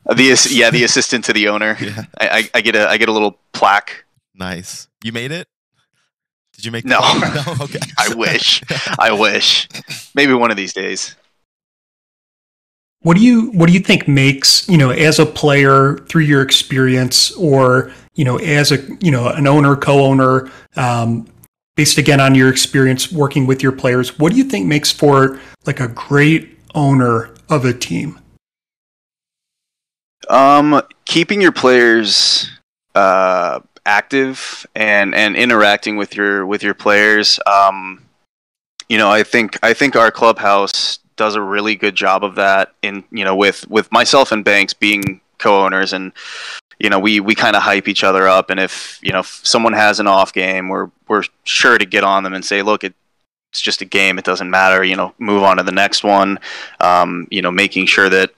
The 0.06 0.50
yeah, 0.52 0.70
the 0.70 0.84
assistant 0.84 1.24
to 1.26 1.34
the 1.34 1.48
owner. 1.48 1.78
Yeah. 1.82 2.04
I, 2.20 2.30
I, 2.30 2.50
I 2.56 2.62
get 2.62 2.76
a 2.76 2.90
I 2.90 2.98
get 2.98 3.08
a 3.08 3.14
little 3.14 3.38
plaque. 3.54 4.04
Nice. 4.36 4.90
You 5.04 5.14
made 5.14 5.32
it. 5.32 5.48
Did 6.60 6.66
you 6.66 6.72
make 6.74 6.84
no? 6.84 7.00
no? 7.20 7.56
Okay. 7.62 7.80
I 7.98 8.14
wish. 8.16 8.62
I 9.00 9.14
wish. 9.14 9.70
Maybe 10.14 10.34
one 10.34 10.52
of 10.52 10.58
these 10.58 10.74
days. 10.74 11.16
What 13.02 13.16
do 13.16 13.24
you 13.24 13.52
What 13.52 13.68
do 13.68 13.72
you 13.72 13.80
think 13.80 14.10
makes 14.10 14.68
you 14.68 14.78
know 14.78 14.90
as 14.90 15.20
a 15.20 15.26
player 15.26 16.00
through 16.10 16.24
your 16.24 16.42
experience, 16.42 17.32
or 17.38 17.94
you 18.16 18.26
know 18.26 18.40
as 18.40 18.74
a 18.74 18.80
you 19.00 19.10
know 19.10 19.30
an 19.30 19.48
owner, 19.48 19.78
co-owner, 19.78 20.52
um, 20.76 21.30
based 21.78 21.98
again 21.98 22.20
on 22.20 22.36
your 22.36 22.50
experience 22.50 23.10
working 23.10 23.48
with 23.48 23.64
your 23.64 23.72
players? 23.72 24.20
What 24.20 24.34
do 24.34 24.38
you 24.38 24.44
think 24.44 24.68
makes 24.68 24.92
for 24.92 25.40
like 25.66 25.80
a 25.80 25.88
great 25.88 26.60
owner 26.76 27.34
of 27.48 27.64
a 27.64 27.72
team? 27.72 28.20
Um, 30.28 30.82
keeping 31.06 31.40
your 31.40 31.54
players 31.54 32.50
uh, 32.96 33.62
active 33.86 34.66
and 34.76 35.14
and 35.16 35.36
interacting 35.36 35.98
with 35.98 36.16
your 36.16 36.46
with 36.46 36.64
your 36.64 36.74
players. 36.74 37.40
Um, 37.46 38.06
you 38.88 38.98
know, 38.98 39.10
I 39.10 39.24
think 39.24 39.58
I 39.64 39.74
think 39.74 39.96
our 39.96 40.12
clubhouse 40.12 41.00
does 41.16 41.36
a 41.36 41.42
really 41.42 41.76
good 41.76 41.96
job 41.96 42.24
of 42.24 42.36
that. 42.36 42.74
In 42.82 43.04
you 43.12 43.24
know, 43.24 43.36
with 43.36 43.70
with 43.70 43.92
myself 43.92 44.32
and 44.32 44.44
Banks 44.44 44.74
being 44.74 45.22
co-owners, 45.38 45.94
and 45.94 46.12
you 46.80 46.90
know, 46.90 47.00
we 47.00 47.20
we 47.20 47.36
kind 47.36 47.56
of 47.56 47.62
hype 47.62 47.88
each 47.88 48.04
other 48.04 48.28
up. 48.28 48.50
And 48.50 48.60
if 48.60 49.00
you 49.02 49.12
know 49.12 49.20
if 49.20 49.42
someone 49.44 49.74
has 49.74 50.00
an 50.00 50.08
off 50.08 50.34
game, 50.34 50.70
we're 50.70 50.90
we're 51.08 51.24
sure 51.44 51.78
to 51.78 51.86
get 51.86 52.04
on 52.04 52.24
them 52.24 52.34
and 52.34 52.44
say, 52.44 52.62
look, 52.62 52.84
it, 52.84 52.94
it's 53.52 53.62
just 53.62 53.82
a 53.82 53.86
game. 53.86 54.18
It 54.18 54.26
doesn't 54.26 54.50
matter. 54.50 54.84
You 54.84 54.96
know, 54.96 55.14
move 55.20 55.44
on 55.44 55.58
to 55.58 55.64
the 55.64 55.72
next 55.72 56.04
one. 56.04 56.40
Um, 56.80 57.28
you 57.30 57.42
know, 57.42 57.52
making 57.52 57.86
sure 57.86 58.10
that 58.10 58.32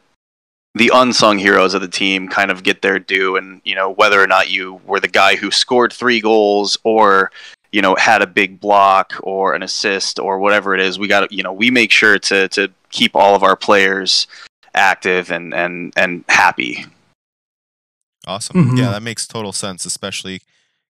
the 0.75 0.91
unsung 0.93 1.37
heroes 1.37 1.73
of 1.73 1.81
the 1.81 1.87
team 1.87 2.27
kind 2.27 2.49
of 2.49 2.63
get 2.63 2.81
their 2.81 2.97
due 2.99 3.35
and 3.35 3.61
you 3.65 3.75
know 3.75 3.89
whether 3.89 4.21
or 4.21 4.27
not 4.27 4.49
you 4.49 4.79
were 4.85 4.99
the 4.99 5.07
guy 5.07 5.35
who 5.35 5.51
scored 5.51 5.91
three 5.91 6.21
goals 6.21 6.77
or 6.83 7.31
you 7.71 7.81
know 7.81 7.95
had 7.95 8.21
a 8.21 8.27
big 8.27 8.59
block 8.59 9.13
or 9.23 9.53
an 9.53 9.63
assist 9.63 10.17
or 10.17 10.39
whatever 10.39 10.73
it 10.73 10.79
is 10.79 10.97
we 10.97 11.07
got 11.07 11.29
you 11.31 11.43
know 11.43 11.51
we 11.51 11.69
make 11.69 11.91
sure 11.91 12.17
to 12.17 12.47
to 12.49 12.69
keep 12.89 13.15
all 13.15 13.35
of 13.35 13.43
our 13.43 13.55
players 13.55 14.27
active 14.73 15.29
and 15.29 15.53
and 15.53 15.91
and 15.97 16.23
happy. 16.29 16.85
Awesome. 18.25 18.71
Mhm. 18.71 18.77
Yeah, 18.77 18.91
that 18.91 19.03
makes 19.03 19.27
total 19.27 19.51
sense, 19.51 19.85
especially 19.85 20.41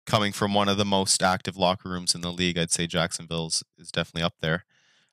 coming 0.05 0.33
from 0.33 0.53
one 0.53 0.67
of 0.67 0.77
the 0.77 0.85
most 0.85 1.23
active 1.23 1.55
locker 1.55 1.87
rooms 1.87 2.15
in 2.15 2.19
the 2.21 2.33
league. 2.33 2.57
I'd 2.57 2.71
say 2.71 2.87
Jacksonville's 2.87 3.63
is 3.77 3.91
definitely 3.91 4.23
up 4.23 4.33
there. 4.41 4.65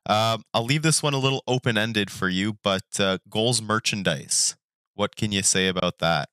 Um, 0.05 0.43
I'll 0.53 0.65
leave 0.65 0.81
this 0.81 1.01
one 1.01 1.13
a 1.13 1.19
little 1.19 1.43
open 1.47 1.77
ended 1.77 2.09
for 2.09 2.27
you, 2.27 2.57
but 2.63 2.83
uh, 2.99 3.19
goals 3.29 3.61
merchandise. 3.61 4.56
What 4.97 5.15
can 5.15 5.31
you 5.31 5.43
say 5.43 5.67
about 5.67 5.99
that? 5.99 6.27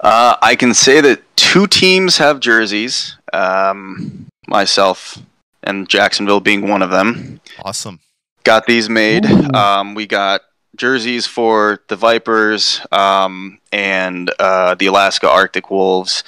Uh, 0.00 0.34
I 0.42 0.56
can 0.56 0.74
say 0.74 1.00
that 1.00 1.22
two 1.36 1.68
teams 1.68 2.18
have 2.18 2.40
jerseys. 2.40 3.16
Um, 3.32 4.26
myself 4.48 5.16
and 5.62 5.88
Jacksonville 5.88 6.40
being 6.40 6.68
one 6.68 6.82
of 6.82 6.90
them. 6.90 7.40
Awesome. 7.64 8.00
Got 8.42 8.66
these 8.66 8.90
made. 8.90 9.24
Um, 9.54 9.94
we 9.94 10.06
got 10.06 10.40
jerseys 10.74 11.28
for 11.28 11.80
the 11.86 11.94
Vipers 11.94 12.84
um, 12.90 13.60
and 13.70 14.28
uh, 14.40 14.74
the 14.74 14.86
Alaska 14.86 15.28
Arctic 15.28 15.70
Wolves. 15.70 16.24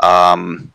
Um, 0.00 0.72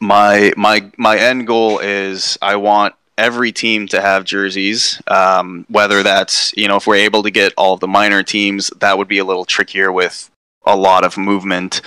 my 0.00 0.52
my 0.56 0.90
my 0.96 1.16
end 1.16 1.46
goal 1.46 1.78
is 1.78 2.36
I 2.42 2.56
want 2.56 2.96
every 3.16 3.52
team 3.52 3.86
to 3.88 4.00
have 4.00 4.24
jerseys. 4.24 5.00
Um, 5.06 5.66
whether 5.68 6.02
that's 6.02 6.52
you 6.56 6.68
know 6.68 6.76
if 6.76 6.86
we're 6.86 6.96
able 6.96 7.22
to 7.22 7.30
get 7.30 7.52
all 7.56 7.76
the 7.76 7.88
minor 7.88 8.22
teams, 8.22 8.70
that 8.80 8.98
would 8.98 9.08
be 9.08 9.18
a 9.18 9.24
little 9.24 9.44
trickier 9.44 9.92
with 9.92 10.30
a 10.66 10.76
lot 10.76 11.04
of 11.04 11.16
movement. 11.16 11.80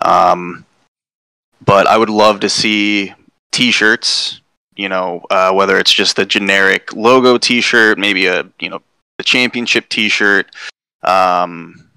Um, 0.00 0.64
but 1.64 1.86
I 1.86 1.96
would 1.96 2.10
love 2.10 2.40
to 2.40 2.48
see 2.48 3.14
T-shirts. 3.52 4.40
You 4.76 4.88
know, 4.88 5.24
uh, 5.30 5.52
whether 5.52 5.78
it's 5.78 5.92
just 5.92 6.18
a 6.18 6.26
generic 6.26 6.92
logo 6.94 7.38
T-shirt, 7.38 7.98
maybe 7.98 8.26
a 8.26 8.44
you 8.58 8.68
know 8.68 8.82
a 9.18 9.22
championship 9.22 9.88
T-shirt. 9.88 10.50
Um, 11.02 11.88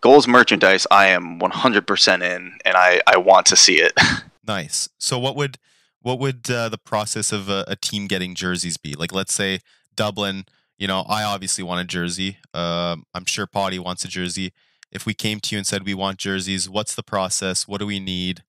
goals 0.00 0.26
merchandise, 0.26 0.86
I 0.90 1.08
am 1.08 1.38
100% 1.40 2.22
in, 2.22 2.58
and 2.64 2.76
I 2.76 3.00
I 3.06 3.16
want 3.16 3.46
to 3.46 3.56
see 3.56 3.80
it. 3.80 3.92
Nice. 4.48 4.88
So 4.98 5.18
what 5.18 5.36
would 5.36 5.58
what 6.02 6.18
would 6.18 6.50
uh, 6.50 6.68
the 6.68 6.78
process 6.78 7.32
of 7.32 7.48
a, 7.48 7.64
a 7.66 7.76
team 7.76 8.06
getting 8.06 8.34
jerseys 8.34 8.76
be? 8.76 8.94
Like, 8.94 9.12
let's 9.12 9.34
say 9.34 9.60
Dublin. 9.94 10.46
You 10.78 10.86
know, 10.86 11.04
I 11.08 11.24
obviously 11.24 11.64
want 11.64 11.80
a 11.80 11.84
jersey. 11.84 12.38
Um, 12.54 13.04
I'm 13.12 13.24
sure 13.24 13.46
Pawtai 13.46 13.80
wants 13.80 14.04
a 14.04 14.08
jersey. 14.08 14.52
If 14.92 15.06
we 15.06 15.12
came 15.12 15.40
to 15.40 15.54
you 15.54 15.58
and 15.58 15.66
said 15.66 15.84
we 15.84 15.94
want 15.94 16.18
jerseys, 16.18 16.70
what's 16.70 16.94
the 16.94 17.02
process? 17.02 17.66
What 17.66 17.78
do 17.78 17.86
we 17.86 17.98
need? 17.98 18.44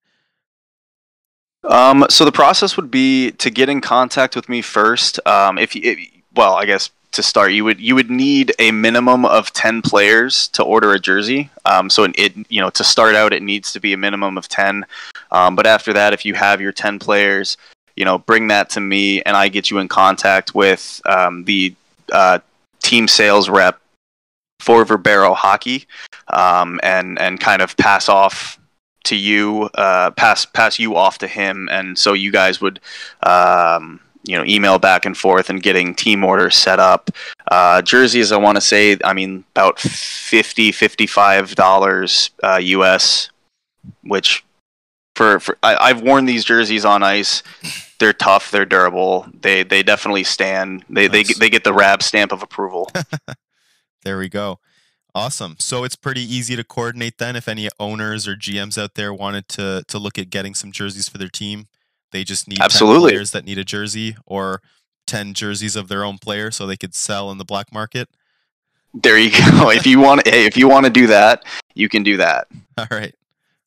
Um, 1.63 2.05
so 2.09 2.23
the 2.23 2.31
process 2.31 2.77
would 2.77 2.89
be 2.89 3.31
to 3.31 3.49
get 3.49 3.67
in 3.67 3.81
contact 3.81 4.35
with 4.35 4.47
me 4.47 4.61
first. 4.61 5.19
Um, 5.27 5.57
if, 5.57 5.75
you, 5.75 5.97
well, 6.35 6.53
I 6.53 6.65
guess 6.65 6.91
to 7.11 7.23
start, 7.23 7.51
you 7.51 7.63
would 7.63 7.79
you 7.79 7.95
would 7.95 8.09
need 8.09 8.53
a 8.59 8.71
minimum 8.71 9.25
of 9.25 9.51
ten 9.53 9.81
players 9.81 10.47
to 10.49 10.63
order 10.63 10.93
a 10.93 10.99
jersey. 10.99 11.49
Um, 11.65 11.89
so 11.89 12.03
it 12.03 12.33
you 12.49 12.61
know 12.61 12.69
to 12.69 12.83
start 12.83 13.15
out, 13.15 13.33
it 13.33 13.43
needs 13.43 13.73
to 13.73 13.79
be 13.79 13.93
a 13.93 13.97
minimum 13.97 14.37
of 14.37 14.47
ten. 14.47 14.85
Um, 15.31 15.55
but 15.55 15.67
after 15.67 15.93
that, 15.93 16.13
if 16.13 16.25
you 16.25 16.33
have 16.33 16.61
your 16.61 16.71
ten 16.71 16.99
players, 16.99 17.57
you 17.95 18.05
know, 18.05 18.17
bring 18.17 18.47
that 18.47 18.69
to 18.71 18.79
me, 18.79 19.21
and 19.23 19.35
I 19.35 19.49
get 19.49 19.69
you 19.69 19.79
in 19.79 19.87
contact 19.87 20.55
with 20.55 21.01
um, 21.05 21.43
the 21.43 21.73
uh, 22.11 22.39
team 22.81 23.07
sales 23.07 23.49
rep 23.49 23.79
for 24.59 24.85
Verbero 24.85 25.35
Hockey, 25.35 25.85
um, 26.27 26.79
and 26.83 27.19
and 27.19 27.39
kind 27.39 27.61
of 27.61 27.75
pass 27.77 28.09
off 28.09 28.59
to 29.05 29.15
you, 29.15 29.69
uh, 29.75 30.11
pass 30.11 30.45
pass 30.45 30.79
you 30.79 30.95
off 30.95 31.17
to 31.19 31.27
him, 31.27 31.67
and 31.71 31.97
so 31.97 32.13
you 32.13 32.31
guys 32.31 32.61
would, 32.61 32.79
um, 33.23 33.99
you 34.23 34.37
know, 34.37 34.45
email 34.45 34.77
back 34.79 35.05
and 35.05 35.17
forth 35.17 35.49
and 35.49 35.63
getting 35.63 35.95
team 35.95 36.23
orders 36.23 36.55
set 36.55 36.79
up. 36.79 37.09
Uh, 37.51 37.81
jerseys, 37.81 38.31
I 38.31 38.37
want 38.37 38.55
to 38.55 38.61
say, 38.61 38.97
I 39.03 39.13
mean, 39.13 39.43
about 39.55 39.79
50 39.79 40.71
55 40.71 41.55
dollars 41.55 42.29
uh, 42.43 42.59
US, 42.61 43.29
which 44.03 44.43
for, 45.19 45.37
for 45.41 45.57
I, 45.63 45.75
I've 45.75 46.01
worn 46.01 46.23
these 46.23 46.45
jerseys 46.45 46.85
on 46.85 47.03
ice. 47.03 47.43
They're 47.99 48.13
tough. 48.13 48.51
They're 48.51 48.65
durable. 48.65 49.27
They 49.41 49.63
they 49.63 49.83
definitely 49.83 50.23
stand. 50.23 50.85
They 50.89 51.09
they 51.09 51.23
Nice. 51.23 51.37
they 51.37 51.49
get 51.49 51.65
the 51.65 51.73
Raab 51.73 52.01
stamp 52.01 52.31
of 52.31 52.41
approval. 52.41 52.89
There 54.05 54.17
we 54.17 54.29
go. 54.29 54.59
Awesome. 55.13 55.57
So 55.59 55.83
it's 55.83 55.97
pretty 55.97 56.21
easy 56.21 56.55
to 56.55 56.63
coordinate 56.63 57.17
then. 57.17 57.35
If 57.35 57.49
any 57.49 57.67
owners 57.81 58.29
or 58.29 58.35
GMs 58.37 58.81
out 58.81 58.95
there 58.95 59.13
wanted 59.13 59.49
to 59.49 59.83
to 59.89 59.99
look 59.99 60.17
at 60.17 60.29
getting 60.29 60.55
some 60.55 60.71
jerseys 60.71 61.09
for 61.09 61.17
their 61.17 61.27
team, 61.27 61.67
they 62.13 62.23
just 62.23 62.47
need 62.47 62.59
10 62.59 62.63
Absolutely. 62.63 63.11
players 63.11 63.31
that 63.31 63.43
need 63.43 63.57
a 63.57 63.65
jersey 63.65 64.15
or 64.25 64.61
ten 65.05 65.33
jerseys 65.33 65.75
of 65.75 65.89
their 65.89 66.05
own 66.05 66.17
player 66.17 66.49
so 66.49 66.65
they 66.65 66.77
could 66.77 66.95
sell 66.95 67.29
in 67.29 67.37
the 67.39 67.43
black 67.43 67.73
market. 67.73 68.07
there 68.93 69.17
you 69.19 69.31
go. 69.31 69.69
if 69.79 69.85
you 69.85 69.99
want, 69.99 70.25
hey, 70.25 70.45
if 70.45 70.55
you 70.55 70.69
want 70.69 70.85
to 70.85 70.89
do 70.91 71.07
that, 71.07 71.43
you 71.75 71.89
can 71.89 72.03
do 72.03 72.15
that. 72.15 72.47
All 72.77 72.87
right. 72.89 73.13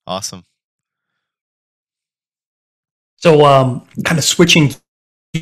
Awesome. 0.07 0.45
So, 3.23 3.45
um, 3.45 3.87
kind 4.05 4.19
of 4.19 4.25
switching 4.25 4.75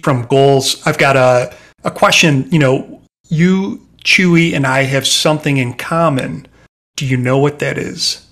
from 0.03 0.27
goals, 0.27 0.87
I've 0.87 0.99
got 0.99 1.17
a, 1.17 1.55
a 1.85 1.91
question. 1.91 2.47
You 2.53 2.59
know, 2.59 3.03
you, 3.29 3.87
Chewie, 4.05 4.55
and 4.55 4.67
I 4.67 4.83
have 4.83 5.07
something 5.07 5.57
in 5.57 5.75
common. 5.75 6.47
Do 6.97 7.07
you 7.07 7.17
know 7.17 7.39
what 7.39 7.59
that 7.61 7.79
is? 7.79 8.27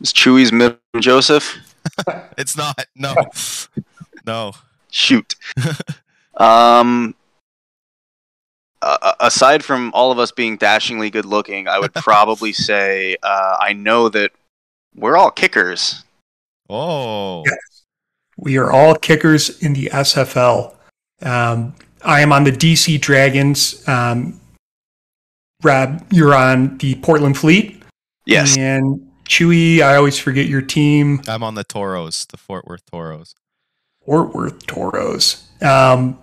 Is 0.00 0.12
Chewie's 0.12 0.52
middle 0.52 0.78
name 0.94 1.02
Joseph? 1.02 1.56
It's 2.38 2.56
not. 2.56 2.86
No. 2.96 3.14
no. 4.26 4.52
Shoot. 4.90 5.34
um, 6.36 7.14
uh, 8.80 9.12
aside 9.20 9.64
from 9.64 9.90
all 9.94 10.10
of 10.10 10.18
us 10.18 10.32
being 10.32 10.56
dashingly 10.56 11.10
good 11.10 11.24
looking, 11.24 11.68
I 11.68 11.78
would 11.78 11.92
probably 11.94 12.52
say 12.52 13.16
uh, 13.22 13.56
I 13.60 13.72
know 13.72 14.08
that 14.08 14.32
we're 14.94 15.16
all 15.16 15.30
kickers. 15.30 16.04
Oh. 16.70 17.42
Yeah. 17.44 17.52
We 18.36 18.56
are 18.56 18.70
all 18.70 18.94
kickers 18.94 19.62
in 19.62 19.74
the 19.74 19.86
SFL. 19.86 20.74
Um, 21.22 21.74
I 22.04 22.20
am 22.20 22.32
on 22.32 22.44
the 22.44 22.52
DC 22.52 23.00
Dragons. 23.00 23.86
Um, 23.88 24.40
Raab, 25.62 26.04
you're 26.10 26.34
on 26.34 26.78
the 26.78 26.96
Portland 26.96 27.38
Fleet. 27.38 27.82
Yes. 28.26 28.56
And 28.56 29.08
Chewie, 29.24 29.80
I 29.80 29.96
always 29.96 30.18
forget 30.18 30.46
your 30.46 30.62
team. 30.62 31.22
I'm 31.28 31.42
on 31.42 31.54
the 31.54 31.64
Toros, 31.64 32.26
the 32.26 32.36
Fort 32.36 32.66
Worth 32.66 32.84
Toros. 32.90 33.34
Fort 34.04 34.34
Worth 34.34 34.66
Toros. 34.66 35.46
Um, 35.60 36.18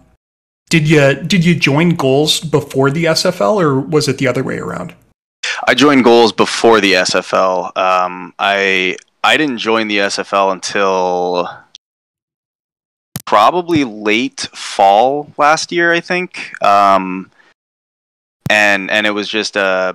did 0.70 0.88
you 0.88 1.16
did 1.16 1.44
you 1.44 1.56
join 1.56 1.90
goals 1.92 2.40
before 2.40 2.92
the 2.92 3.06
SFL 3.06 3.62
or 3.62 3.80
was 3.80 4.08
it 4.08 4.18
the 4.18 4.28
other 4.28 4.44
way 4.44 4.60
around? 4.60 4.94
I 5.68 5.74
joined 5.74 6.04
goals 6.04 6.32
before 6.32 6.80
the 6.80 6.94
SFL. 6.94 7.76
Um, 7.78 8.34
I 8.38 8.98
I 9.24 9.38
didn't 9.38 9.58
join 9.58 9.88
the 9.88 9.98
SFL 9.98 10.52
until 10.52 11.50
probably 13.30 13.84
late 13.84 14.48
fall 14.56 15.32
last 15.38 15.72
year, 15.72 15.94
I 15.94 16.00
think. 16.00 16.52
Um, 16.64 17.30
and 18.50 18.90
and 18.90 19.06
it 19.06 19.12
was 19.12 19.30
just 19.30 19.56
uh, 19.56 19.94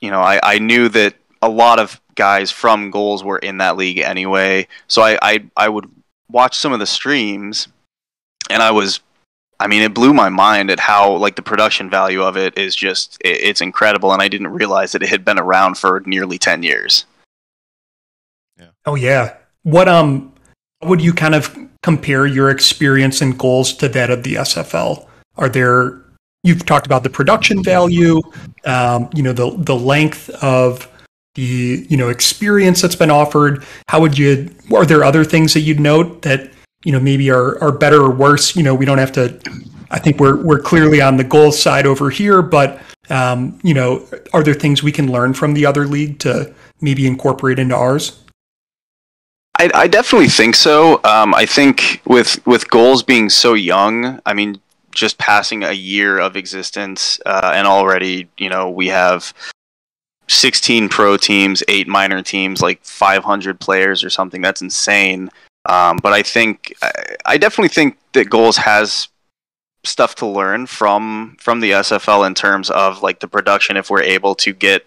you 0.00 0.10
know, 0.10 0.22
I, 0.22 0.40
I 0.42 0.58
knew 0.58 0.88
that 0.88 1.14
a 1.42 1.48
lot 1.48 1.78
of 1.78 2.00
guys 2.14 2.50
from 2.50 2.90
goals 2.90 3.22
were 3.22 3.36
in 3.36 3.58
that 3.58 3.76
league 3.76 3.98
anyway, 3.98 4.66
so 4.88 5.02
I, 5.02 5.18
I 5.20 5.44
I 5.58 5.68
would 5.68 5.90
watch 6.30 6.56
some 6.56 6.72
of 6.72 6.78
the 6.78 6.86
streams, 6.86 7.68
and 8.48 8.62
I 8.62 8.70
was. 8.70 9.00
I 9.60 9.68
mean, 9.68 9.82
it 9.82 9.94
blew 9.94 10.12
my 10.14 10.30
mind 10.30 10.70
at 10.70 10.80
how 10.80 11.16
like 11.16 11.36
the 11.36 11.42
production 11.42 11.88
value 11.90 12.22
of 12.22 12.38
it 12.38 12.56
is 12.56 12.74
just 12.74 13.18
it, 13.20 13.42
it's 13.42 13.60
incredible, 13.60 14.14
and 14.14 14.22
I 14.22 14.28
didn't 14.28 14.48
realize 14.48 14.92
that 14.92 15.02
it 15.02 15.10
had 15.10 15.22
been 15.22 15.38
around 15.38 15.76
for 15.76 16.02
nearly 16.06 16.38
ten 16.38 16.62
years. 16.62 17.04
Yeah. 18.58 18.68
Oh 18.86 18.94
yeah. 18.94 19.36
What 19.64 19.86
um 19.86 20.33
would 20.86 21.00
you 21.00 21.12
kind 21.12 21.34
of 21.34 21.56
compare 21.82 22.26
your 22.26 22.50
experience 22.50 23.20
and 23.20 23.38
goals 23.38 23.72
to 23.74 23.88
that 23.88 24.10
of 24.10 24.22
the 24.22 24.34
SFL? 24.34 25.06
Are 25.36 25.48
there 25.48 26.04
you've 26.44 26.64
talked 26.64 26.86
about 26.86 27.02
the 27.02 27.10
production 27.10 27.62
value, 27.64 28.20
um, 28.64 29.10
you 29.14 29.22
know, 29.22 29.32
the 29.32 29.50
the 29.58 29.74
length 29.74 30.30
of 30.42 30.88
the 31.34 31.84
you 31.88 31.96
know 31.96 32.08
experience 32.08 32.80
that's 32.80 32.94
been 32.94 33.10
offered. 33.10 33.64
How 33.88 34.00
would 34.00 34.16
you? 34.16 34.54
Are 34.72 34.86
there 34.86 35.02
other 35.02 35.24
things 35.24 35.52
that 35.54 35.60
you'd 35.60 35.80
note 35.80 36.22
that 36.22 36.52
you 36.84 36.92
know 36.92 37.00
maybe 37.00 37.30
are 37.30 37.60
are 37.62 37.72
better 37.72 38.00
or 38.00 38.10
worse? 38.10 38.54
You 38.54 38.62
know, 38.62 38.74
we 38.74 38.84
don't 38.84 38.98
have 38.98 39.12
to. 39.12 39.40
I 39.90 39.98
think 39.98 40.20
we're 40.20 40.40
we're 40.44 40.60
clearly 40.60 41.00
on 41.00 41.16
the 41.16 41.24
goal 41.24 41.50
side 41.50 41.86
over 41.86 42.10
here, 42.10 42.42
but 42.42 42.80
um, 43.10 43.58
you 43.62 43.74
know, 43.74 44.06
are 44.32 44.42
there 44.42 44.54
things 44.54 44.82
we 44.82 44.92
can 44.92 45.10
learn 45.10 45.34
from 45.34 45.54
the 45.54 45.66
other 45.66 45.86
league 45.86 46.20
to 46.20 46.54
maybe 46.80 47.06
incorporate 47.06 47.58
into 47.58 47.74
ours? 47.74 48.20
I, 49.56 49.70
I 49.74 49.86
definitely 49.86 50.28
think 50.28 50.56
so. 50.56 51.00
Um, 51.04 51.34
I 51.34 51.46
think 51.46 52.02
with 52.06 52.44
with 52.46 52.70
goals 52.70 53.02
being 53.02 53.30
so 53.30 53.54
young, 53.54 54.20
I 54.26 54.34
mean, 54.34 54.60
just 54.90 55.18
passing 55.18 55.62
a 55.62 55.72
year 55.72 56.18
of 56.18 56.36
existence, 56.36 57.20
uh, 57.24 57.52
and 57.54 57.66
already, 57.66 58.28
you 58.36 58.48
know, 58.48 58.68
we 58.70 58.88
have 58.88 59.32
16 60.28 60.88
pro 60.88 61.16
teams, 61.16 61.62
eight 61.68 61.86
minor 61.86 62.22
teams, 62.22 62.62
like 62.62 62.82
500 62.84 63.60
players 63.60 64.02
or 64.02 64.10
something. 64.10 64.42
That's 64.42 64.62
insane. 64.62 65.30
Um, 65.66 65.98
but 66.02 66.12
I 66.12 66.22
think 66.22 66.74
I, 66.82 66.92
I 67.26 67.38
definitely 67.38 67.68
think 67.68 67.98
that 68.12 68.30
goals 68.30 68.56
has 68.56 69.08
stuff 69.84 70.14
to 70.16 70.26
learn 70.26 70.66
from 70.66 71.36
from 71.38 71.60
the 71.60 71.72
SFL 71.72 72.26
in 72.26 72.34
terms 72.34 72.70
of 72.70 73.02
like 73.02 73.20
the 73.20 73.28
production. 73.28 73.76
If 73.76 73.88
we're 73.88 74.02
able 74.02 74.34
to 74.36 74.52
get, 74.52 74.86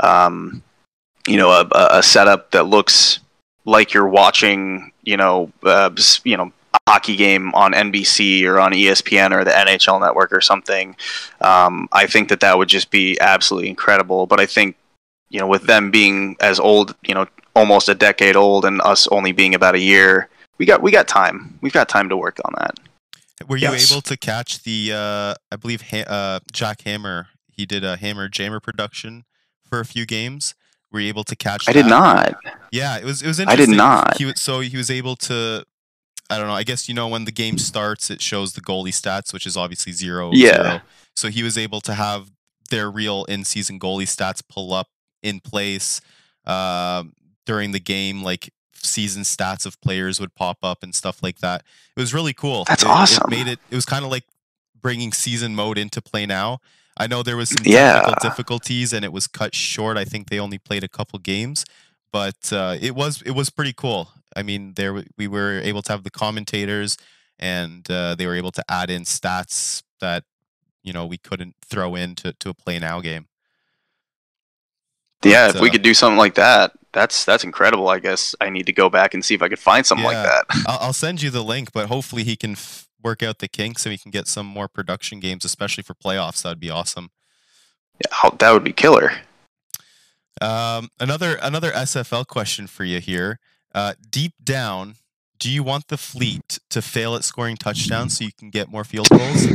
um, 0.00 0.62
you 1.26 1.36
know, 1.36 1.50
a, 1.50 1.68
a 1.98 2.02
setup 2.02 2.50
that 2.50 2.66
looks 2.66 3.20
like 3.64 3.92
you're 3.92 4.08
watching, 4.08 4.92
you 5.02 5.16
know, 5.16 5.50
uh, 5.62 5.90
you 6.24 6.36
know, 6.36 6.52
a 6.74 6.78
hockey 6.90 7.16
game 7.16 7.54
on 7.54 7.72
NBC 7.72 8.44
or 8.44 8.58
on 8.58 8.72
ESPN 8.72 9.32
or 9.32 9.44
the 9.44 9.50
NHL 9.50 10.00
Network 10.00 10.32
or 10.32 10.40
something. 10.40 10.96
Um, 11.40 11.88
I 11.92 12.06
think 12.06 12.28
that 12.28 12.40
that 12.40 12.58
would 12.58 12.68
just 12.68 12.90
be 12.90 13.18
absolutely 13.20 13.68
incredible. 13.68 14.26
But 14.26 14.40
I 14.40 14.46
think, 14.46 14.76
you 15.28 15.38
know, 15.38 15.46
with 15.46 15.64
them 15.64 15.90
being 15.90 16.36
as 16.40 16.58
old, 16.58 16.94
you 17.02 17.14
know, 17.14 17.26
almost 17.54 17.88
a 17.88 17.94
decade 17.94 18.36
old, 18.36 18.64
and 18.64 18.80
us 18.82 19.06
only 19.08 19.32
being 19.32 19.54
about 19.54 19.74
a 19.74 19.80
year, 19.80 20.28
we 20.58 20.66
got 20.66 20.82
we 20.82 20.90
got 20.90 21.08
time. 21.08 21.58
We've 21.60 21.72
got 21.72 21.88
time 21.88 22.08
to 22.08 22.16
work 22.16 22.38
on 22.44 22.54
that. 22.58 22.78
Were 23.48 23.56
you 23.56 23.68
yes. 23.70 23.90
able 23.90 24.02
to 24.02 24.16
catch 24.16 24.62
the? 24.62 24.92
Uh, 24.92 25.34
I 25.50 25.56
believe 25.56 25.82
ha- 25.82 26.08
uh, 26.08 26.40
Jack 26.52 26.82
Hammer. 26.82 27.28
He 27.50 27.66
did 27.66 27.84
a 27.84 27.96
Hammer 27.96 28.28
Jammer 28.28 28.60
production 28.60 29.24
for 29.62 29.80
a 29.80 29.84
few 29.84 30.06
games. 30.06 30.54
Were 30.92 31.00
you 31.00 31.08
able 31.08 31.24
to 31.24 31.36
catch? 31.36 31.68
I 31.68 31.72
that? 31.72 31.82
did 31.82 31.88
not. 31.88 32.34
Yeah, 32.70 32.98
it 32.98 33.04
was. 33.04 33.22
It 33.22 33.26
was 33.26 33.40
interesting. 33.40 33.62
I 33.62 33.70
did 33.70 33.76
not. 33.76 34.16
He, 34.18 34.32
so 34.36 34.60
he 34.60 34.76
was 34.76 34.90
able 34.90 35.16
to. 35.16 35.64
I 36.30 36.38
don't 36.38 36.46
know. 36.46 36.54
I 36.54 36.62
guess 36.62 36.88
you 36.88 36.94
know 36.94 37.08
when 37.08 37.24
the 37.24 37.32
game 37.32 37.58
starts, 37.58 38.10
it 38.10 38.20
shows 38.22 38.52
the 38.52 38.60
goalie 38.60 38.88
stats, 38.88 39.32
which 39.32 39.46
is 39.46 39.56
obviously 39.56 39.92
zero. 39.92 40.30
Yeah. 40.32 40.62
Zero. 40.62 40.80
So 41.14 41.28
he 41.28 41.42
was 41.42 41.58
able 41.58 41.80
to 41.82 41.94
have 41.94 42.30
their 42.70 42.90
real 42.90 43.24
in-season 43.24 43.78
goalie 43.78 44.04
stats 44.04 44.42
pull 44.48 44.72
up 44.72 44.88
in 45.22 45.40
place 45.40 46.00
uh, 46.46 47.04
during 47.44 47.72
the 47.72 47.80
game, 47.80 48.22
like 48.22 48.50
season 48.74 49.22
stats 49.22 49.66
of 49.66 49.80
players 49.80 50.18
would 50.18 50.34
pop 50.34 50.58
up 50.62 50.82
and 50.82 50.94
stuff 50.94 51.22
like 51.22 51.38
that. 51.38 51.62
It 51.96 52.00
was 52.00 52.14
really 52.14 52.32
cool. 52.32 52.64
That's 52.64 52.82
it, 52.82 52.88
awesome. 52.88 53.32
It 53.32 53.36
made 53.36 53.48
it. 53.48 53.58
It 53.70 53.74
was 53.74 53.84
kind 53.84 54.04
of 54.04 54.10
like 54.10 54.24
bringing 54.80 55.12
season 55.12 55.54
mode 55.54 55.78
into 55.78 56.00
play 56.00 56.26
now. 56.26 56.60
I 57.02 57.08
know 57.08 57.24
there 57.24 57.36
was 57.36 57.48
some 57.48 57.64
yeah. 57.64 57.94
technical 57.94 58.14
difficulties 58.30 58.92
and 58.92 59.04
it 59.04 59.12
was 59.12 59.26
cut 59.26 59.54
short. 59.56 59.96
I 59.96 60.04
think 60.04 60.30
they 60.30 60.38
only 60.38 60.58
played 60.58 60.84
a 60.84 60.88
couple 60.88 61.18
games, 61.18 61.64
but 62.12 62.52
uh, 62.52 62.76
it 62.80 62.94
was 62.94 63.22
it 63.22 63.32
was 63.32 63.50
pretty 63.50 63.72
cool. 63.72 64.10
I 64.36 64.42
mean, 64.44 64.74
there 64.74 65.02
we 65.18 65.26
were 65.26 65.60
able 65.60 65.82
to 65.82 65.92
have 65.92 66.04
the 66.04 66.10
commentators, 66.10 66.96
and 67.40 67.90
uh, 67.90 68.14
they 68.14 68.26
were 68.26 68.36
able 68.36 68.52
to 68.52 68.64
add 68.68 68.88
in 68.88 69.02
stats 69.02 69.82
that 70.00 70.22
you 70.84 70.92
know 70.92 71.04
we 71.04 71.18
couldn't 71.18 71.56
throw 71.60 71.96
into 71.96 72.32
to 72.34 72.50
a 72.50 72.54
play 72.54 72.78
now 72.78 73.00
game. 73.00 73.26
But, 75.20 75.30
yeah, 75.30 75.48
if 75.48 75.56
uh, 75.56 75.60
we 75.60 75.70
could 75.70 75.82
do 75.82 75.94
something 75.94 76.18
like 76.18 76.34
that, 76.36 76.72
that's 76.92 77.24
that's 77.24 77.42
incredible. 77.42 77.88
I 77.88 77.98
guess 77.98 78.36
I 78.40 78.48
need 78.48 78.66
to 78.66 78.72
go 78.72 78.88
back 78.88 79.12
and 79.12 79.24
see 79.24 79.34
if 79.34 79.42
I 79.42 79.48
could 79.48 79.58
find 79.58 79.84
something 79.84 80.04
yeah, 80.04 80.22
like 80.22 80.26
that. 80.30 80.64
I'll, 80.68 80.78
I'll, 80.86 80.92
send 80.92 81.20
you 81.20 81.30
the 81.30 81.42
link, 81.42 81.72
but 81.72 81.88
hopefully 81.88 82.22
he 82.22 82.36
can 82.36 82.52
f- 82.52 82.88
work 83.02 83.22
out 83.22 83.38
the 83.38 83.48
kinks 83.48 83.82
so 83.82 83.90
we 83.90 83.98
can 83.98 84.10
get 84.10 84.26
some 84.26 84.46
more 84.46 84.68
production 84.68 85.20
games, 85.20 85.44
especially 85.44 85.82
for 85.82 85.94
playoffs. 85.94 86.42
That'd 86.42 86.60
be 86.60 86.70
awesome. 86.70 87.10
Yeah, 88.04 88.30
that 88.38 88.52
would 88.52 88.64
be 88.64 88.72
killer. 88.72 89.12
Um, 90.40 90.88
another 90.98 91.38
another 91.42 91.70
SFL 91.72 92.26
question 92.26 92.66
for 92.66 92.84
you 92.84 93.00
here. 93.00 93.38
Uh, 93.74 93.94
deep 94.10 94.32
down, 94.42 94.96
do 95.38 95.50
you 95.50 95.62
want 95.62 95.88
the 95.88 95.96
fleet 95.96 96.58
to 96.70 96.82
fail 96.82 97.14
at 97.14 97.24
scoring 97.24 97.56
touchdowns 97.56 98.18
so 98.18 98.24
you 98.24 98.32
can 98.32 98.50
get 98.50 98.70
more 98.70 98.84
field 98.84 99.08
goals? 99.08 99.46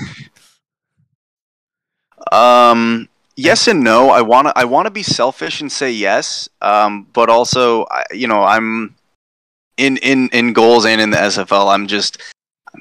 Um, 2.31 3.07
yes 3.35 3.67
and 3.67 3.83
no. 3.83 4.09
I 4.09 4.21
want 4.21 4.47
to 4.47 4.57
I 4.57 4.65
want 4.65 4.85
to 4.87 4.91
be 4.91 5.03
selfish 5.03 5.61
and 5.61 5.71
say 5.71 5.91
yes. 5.91 6.49
Um, 6.61 7.07
but 7.13 7.29
also, 7.29 7.85
I, 7.85 8.03
you 8.11 8.27
know, 8.27 8.43
I'm 8.43 8.95
in 9.77 9.97
in 9.97 10.29
in 10.29 10.53
goals 10.53 10.85
and 10.85 10.99
in 10.99 11.11
the 11.11 11.17
SFL. 11.17 11.73
I'm 11.73 11.87
just 11.87 12.21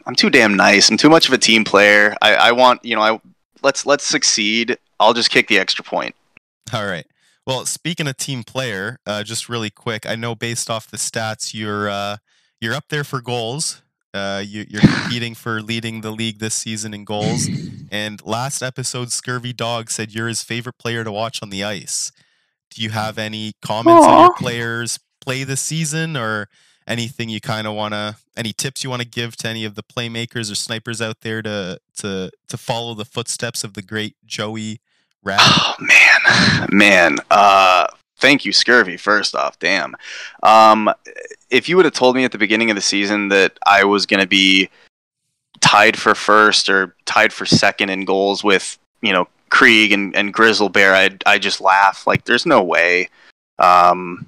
I'm 0.06 0.14
too 0.14 0.30
damn 0.30 0.54
nice. 0.54 0.90
I'm 0.90 0.96
too 0.96 1.10
much 1.10 1.28
of 1.28 1.32
a 1.32 1.38
team 1.38 1.64
player. 1.64 2.14
I, 2.20 2.34
I 2.34 2.52
want 2.52 2.84
you 2.84 2.96
know 2.96 3.02
I 3.02 3.20
let's 3.62 3.86
let's 3.86 4.04
succeed. 4.04 4.78
I'll 5.00 5.14
just 5.14 5.30
kick 5.30 5.48
the 5.48 5.58
extra 5.58 5.84
point. 5.84 6.14
All 6.72 6.86
right. 6.86 7.06
Well, 7.46 7.64
speaking 7.64 8.08
of 8.08 8.16
team 8.16 8.42
player, 8.42 8.98
uh, 9.06 9.22
just 9.22 9.48
really 9.48 9.70
quick, 9.70 10.04
I 10.04 10.16
know 10.16 10.34
based 10.34 10.68
off 10.68 10.90
the 10.90 10.96
stats, 10.96 11.54
you're 11.54 11.88
uh, 11.88 12.16
you're 12.60 12.74
up 12.74 12.88
there 12.88 13.04
for 13.04 13.20
goals. 13.20 13.82
Uh, 14.12 14.42
you, 14.44 14.62
are 14.62 14.80
competing 14.80 15.34
for 15.34 15.60
leading 15.60 16.00
the 16.00 16.10
league 16.10 16.38
this 16.38 16.54
season 16.54 16.94
in 16.94 17.04
goals. 17.04 17.48
And 17.90 18.24
last 18.24 18.62
episode, 18.62 19.12
Scurvy 19.12 19.52
Dog 19.52 19.90
said 19.90 20.14
you're 20.14 20.26
his 20.26 20.42
favorite 20.42 20.78
player 20.78 21.04
to 21.04 21.12
watch 21.12 21.42
on 21.42 21.50
the 21.50 21.62
ice. 21.62 22.10
Do 22.70 22.82
you 22.82 22.90
have 22.90 23.18
any 23.18 23.52
comments 23.60 24.06
Aww. 24.06 24.08
on 24.08 24.20
your 24.24 24.34
players' 24.34 24.98
play 25.20 25.44
this 25.44 25.60
season, 25.60 26.16
or 26.16 26.48
anything 26.86 27.28
you 27.28 27.40
kind 27.40 27.66
of 27.66 27.74
want 27.74 27.94
to, 27.94 28.16
any 28.36 28.52
tips 28.52 28.84
you 28.84 28.90
want 28.90 29.02
to 29.02 29.08
give 29.08 29.36
to 29.36 29.48
any 29.48 29.64
of 29.64 29.74
the 29.74 29.82
playmakers 29.82 30.50
or 30.50 30.54
snipers 30.54 31.00
out 31.00 31.20
there 31.20 31.42
to 31.42 31.78
to 31.98 32.30
to 32.48 32.56
follow 32.56 32.94
the 32.94 33.04
footsteps 33.04 33.64
of 33.64 33.74
the 33.74 33.82
great 33.82 34.14
Joey? 34.24 34.80
Oh 35.26 35.74
man, 35.80 36.68
man. 36.70 37.18
Uh, 37.30 37.86
thank 38.18 38.44
you, 38.44 38.52
Scurvy. 38.52 38.96
First 38.96 39.34
off, 39.34 39.58
damn. 39.58 39.96
Um, 40.42 40.92
if 41.50 41.68
you 41.68 41.76
would 41.76 41.84
have 41.84 41.94
told 41.94 42.14
me 42.14 42.24
at 42.24 42.32
the 42.32 42.38
beginning 42.38 42.70
of 42.70 42.76
the 42.76 42.82
season 42.82 43.28
that 43.28 43.58
I 43.66 43.84
was 43.84 44.06
going 44.06 44.20
to 44.20 44.28
be 44.28 44.68
tied 45.60 45.98
for 45.98 46.14
first 46.14 46.68
or 46.68 46.94
tied 47.06 47.32
for 47.32 47.46
second 47.46 47.90
in 47.90 48.04
goals 48.04 48.44
with 48.44 48.78
you 49.02 49.12
know 49.12 49.26
Krieg 49.50 49.92
and, 49.92 50.14
and 50.14 50.32
Grizzle 50.32 50.68
Bear, 50.68 50.94
I'd 50.94 51.22
I 51.26 51.38
just 51.38 51.60
laugh. 51.60 52.06
Like, 52.06 52.24
there's 52.24 52.46
no 52.46 52.62
way. 52.62 53.08
Um, 53.58 54.26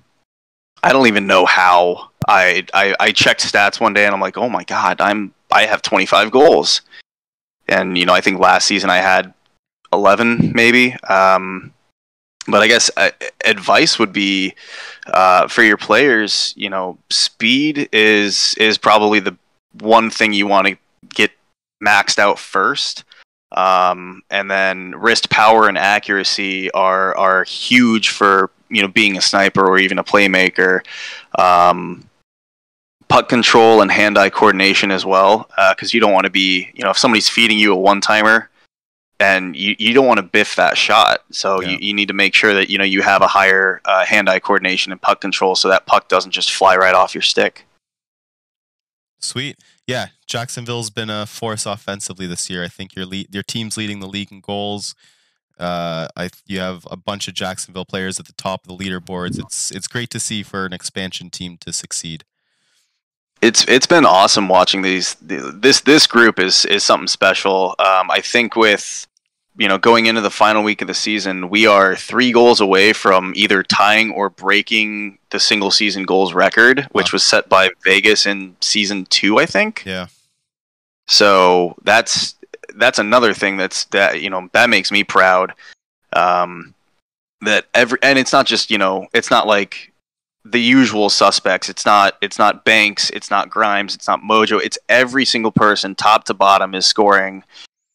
I 0.83 0.93
don't 0.93 1.07
even 1.07 1.27
know 1.27 1.45
how. 1.45 2.11
I, 2.29 2.67
I 2.75 2.95
I 3.01 3.13
checked 3.13 3.41
stats 3.41 3.81
one 3.81 3.95
day 3.95 4.05
and 4.05 4.15
I'm 4.15 4.21
like, 4.21 4.37
oh 4.37 4.49
my 4.49 4.63
god, 4.65 5.01
I'm 5.01 5.33
I 5.51 5.65
have 5.65 5.83
25 5.83 6.31
goals, 6.31 6.83
and 7.69 7.97
you 7.97 8.05
know 8.05 8.13
I 8.13 8.21
think 8.21 8.39
last 8.39 8.67
season 8.67 8.91
I 8.91 8.99
had 8.99 9.33
11 9.93 10.53
maybe. 10.55 10.95
Um, 11.09 11.73
but 12.47 12.63
I 12.63 12.67
guess 12.67 12.91
uh, 12.97 13.11
advice 13.45 13.99
would 13.99 14.13
be 14.13 14.55
uh, 15.07 15.49
for 15.49 15.63
your 15.63 15.77
players. 15.77 16.55
You 16.57 16.71
know, 16.71 16.99
speed 17.11 17.89
is 17.93 18.55
is 18.55 18.79
probably 18.79 19.21
the 19.21 19.37
one 19.81 20.11
thing 20.11 20.33
you 20.33 20.47
want 20.47 20.67
to 20.67 20.77
get 21.15 21.31
maxed 21.83 22.19
out 22.19 22.39
first, 22.39 23.05
um, 23.53 24.23
and 24.31 24.51
then 24.51 24.95
wrist 24.97 25.31
power 25.31 25.69
and 25.69 25.79
accuracy 25.79 26.71
are 26.73 27.17
are 27.17 27.45
huge 27.45 28.11
for 28.11 28.51
you 28.71 28.83
know 28.83 28.89
being 28.89 29.17
a 29.17 29.23
sniper 29.23 29.67
or 29.67 29.79
even 29.79 29.99
a 29.99 30.05
playmaker. 30.05 30.81
Um, 31.39 32.08
puck 33.09 33.29
control 33.29 33.81
and 33.81 33.91
hand-eye 33.91 34.31
coordination 34.31 34.91
as 34.91 35.05
well, 35.05 35.49
because 35.71 35.93
uh, 35.93 35.95
you 35.95 36.01
don't 36.01 36.13
want 36.13 36.25
to 36.25 36.31
be 36.31 36.71
you 36.75 36.85
know 36.85 36.91
if 36.91 36.99
somebody's 36.99 37.29
feeding 37.29 37.59
you 37.59 37.73
a 37.73 37.77
one-timer 37.77 38.51
and 39.21 39.57
you, 39.57 39.75
you 39.79 39.93
don't 39.93 40.07
want 40.07 40.19
to 40.19 40.23
biff 40.23 40.55
that 40.57 40.77
shot. 40.77 41.25
So 41.33 41.61
yeah. 41.61 41.71
you, 41.71 41.79
you 41.81 41.95
need 41.95 42.09
to 42.09 42.15
make 42.15 42.35
sure 42.35 42.55
that 42.55 42.71
you 42.71 42.79
know 42.79 42.85
you 42.85 43.03
have 43.03 43.23
a 43.23 43.27
higher 43.27 43.81
uh, 43.85 44.05
hand-eye 44.05 44.41
coordination 44.41 44.93
and 44.93 45.01
puck 45.01 45.21
control, 45.21 45.55
so 45.55 45.69
that 45.69 45.87
puck 45.87 46.09
doesn't 46.09 46.33
just 46.33 46.53
fly 46.53 46.77
right 46.77 46.95
off 46.95 47.15
your 47.15 47.23
stick. 47.23 47.67
Sweet, 49.21 49.59
yeah. 49.87 50.09
Jacksonville's 50.27 50.91
been 50.91 51.11
a 51.11 51.27
force 51.27 51.67
offensively 51.67 52.27
this 52.27 52.49
year. 52.49 52.63
I 52.63 52.69
think 52.69 52.95
your 52.95 53.07
lead, 53.07 53.35
your 53.35 53.43
team's 53.43 53.77
leading 53.77 54.01
the 54.01 54.07
league 54.07 54.31
in 54.31 54.41
goals. 54.41 54.95
Uh, 55.59 56.07
I 56.17 56.31
you 56.47 56.61
have 56.61 56.87
a 56.89 56.97
bunch 56.97 57.27
of 57.27 57.35
Jacksonville 57.35 57.85
players 57.85 58.21
at 58.21 58.27
the 58.27 58.33
top 58.35 58.65
of 58.65 58.69
the 58.69 58.85
leaderboards. 58.85 59.41
It's 59.41 59.73
it's 59.73 59.89
great 59.89 60.11
to 60.11 60.21
see 60.21 60.45
for 60.45 60.67
an 60.67 60.73
expansion 60.73 61.31
team 61.31 61.57
to 61.63 61.73
succeed. 61.73 62.25
It's 63.41 63.65
it's 63.69 63.87
been 63.87 64.05
awesome 64.05 64.49
watching 64.49 64.83
these. 64.83 65.17
This 65.21 65.81
this 65.81 66.07
group 66.07 66.39
is 66.39 66.65
is 66.65 66.85
something 66.85 67.09
special. 67.09 67.75
Um, 67.79 68.11
I 68.11 68.21
think 68.21 68.57
with 68.57 69.07
you 69.59 69.67
know, 69.67 69.77
going 69.77 70.07
into 70.07 70.21
the 70.21 70.31
final 70.31 70.63
week 70.63 70.81
of 70.83 70.87
the 70.87 70.95
season, 70.95 71.51
we 71.51 71.67
are 71.67 71.97
three 71.97 72.31
goals 72.31 72.61
away 72.61 72.93
from 72.93 73.33
either 73.35 73.65
tying 73.65 74.13
or 74.13 74.31
breaking 74.31 75.19
the 75.31 75.41
single 75.41 75.73
season 75.73 76.05
goals 76.05 76.33
record, 76.33 76.87
which 76.93 77.13
was 77.13 77.25
set 77.25 77.49
by 77.49 77.71
Vegas 77.85 78.25
in 78.25 78.57
season 78.61 79.05
two, 79.07 79.39
I 79.39 79.47
think. 79.47 79.83
Yeah. 79.85 80.07
So 81.09 81.75
that's 81.83 82.37
that's 82.77 83.01
another 83.01 83.35
thing 83.35 83.57
that's 83.57 83.85
that 83.87 84.23
you 84.23 84.31
know 84.31 84.49
that 84.53 84.71
makes 84.71 84.93
me 84.93 85.03
proud. 85.03 85.53
Um, 86.13 86.73
that 87.41 87.67
every 87.75 87.99
and 88.03 88.17
it's 88.17 88.33
not 88.33 88.47
just 88.47 88.71
you 88.71 88.79
know 88.79 89.09
it's 89.13 89.31
not 89.31 89.49
like 89.49 89.93
the 90.45 90.61
usual 90.61 91.11
suspects. 91.11 91.69
It's 91.69 91.85
not 91.87 92.17
it's 92.21 92.39
not 92.39 92.65
Banks, 92.65 93.11
it's 93.11 93.31
not 93.31 93.51
Grimes, 93.51 93.95
it's 93.95 94.09
not 94.09 94.21
Mojo. 94.21 94.61
It's 94.63 94.79
every 94.89 95.25
single 95.25 95.53
person, 95.53 95.95
top 95.95 96.25
to 96.25 96.35
bottom, 96.35 96.75
is 96.75 96.87
scoring 96.87 97.45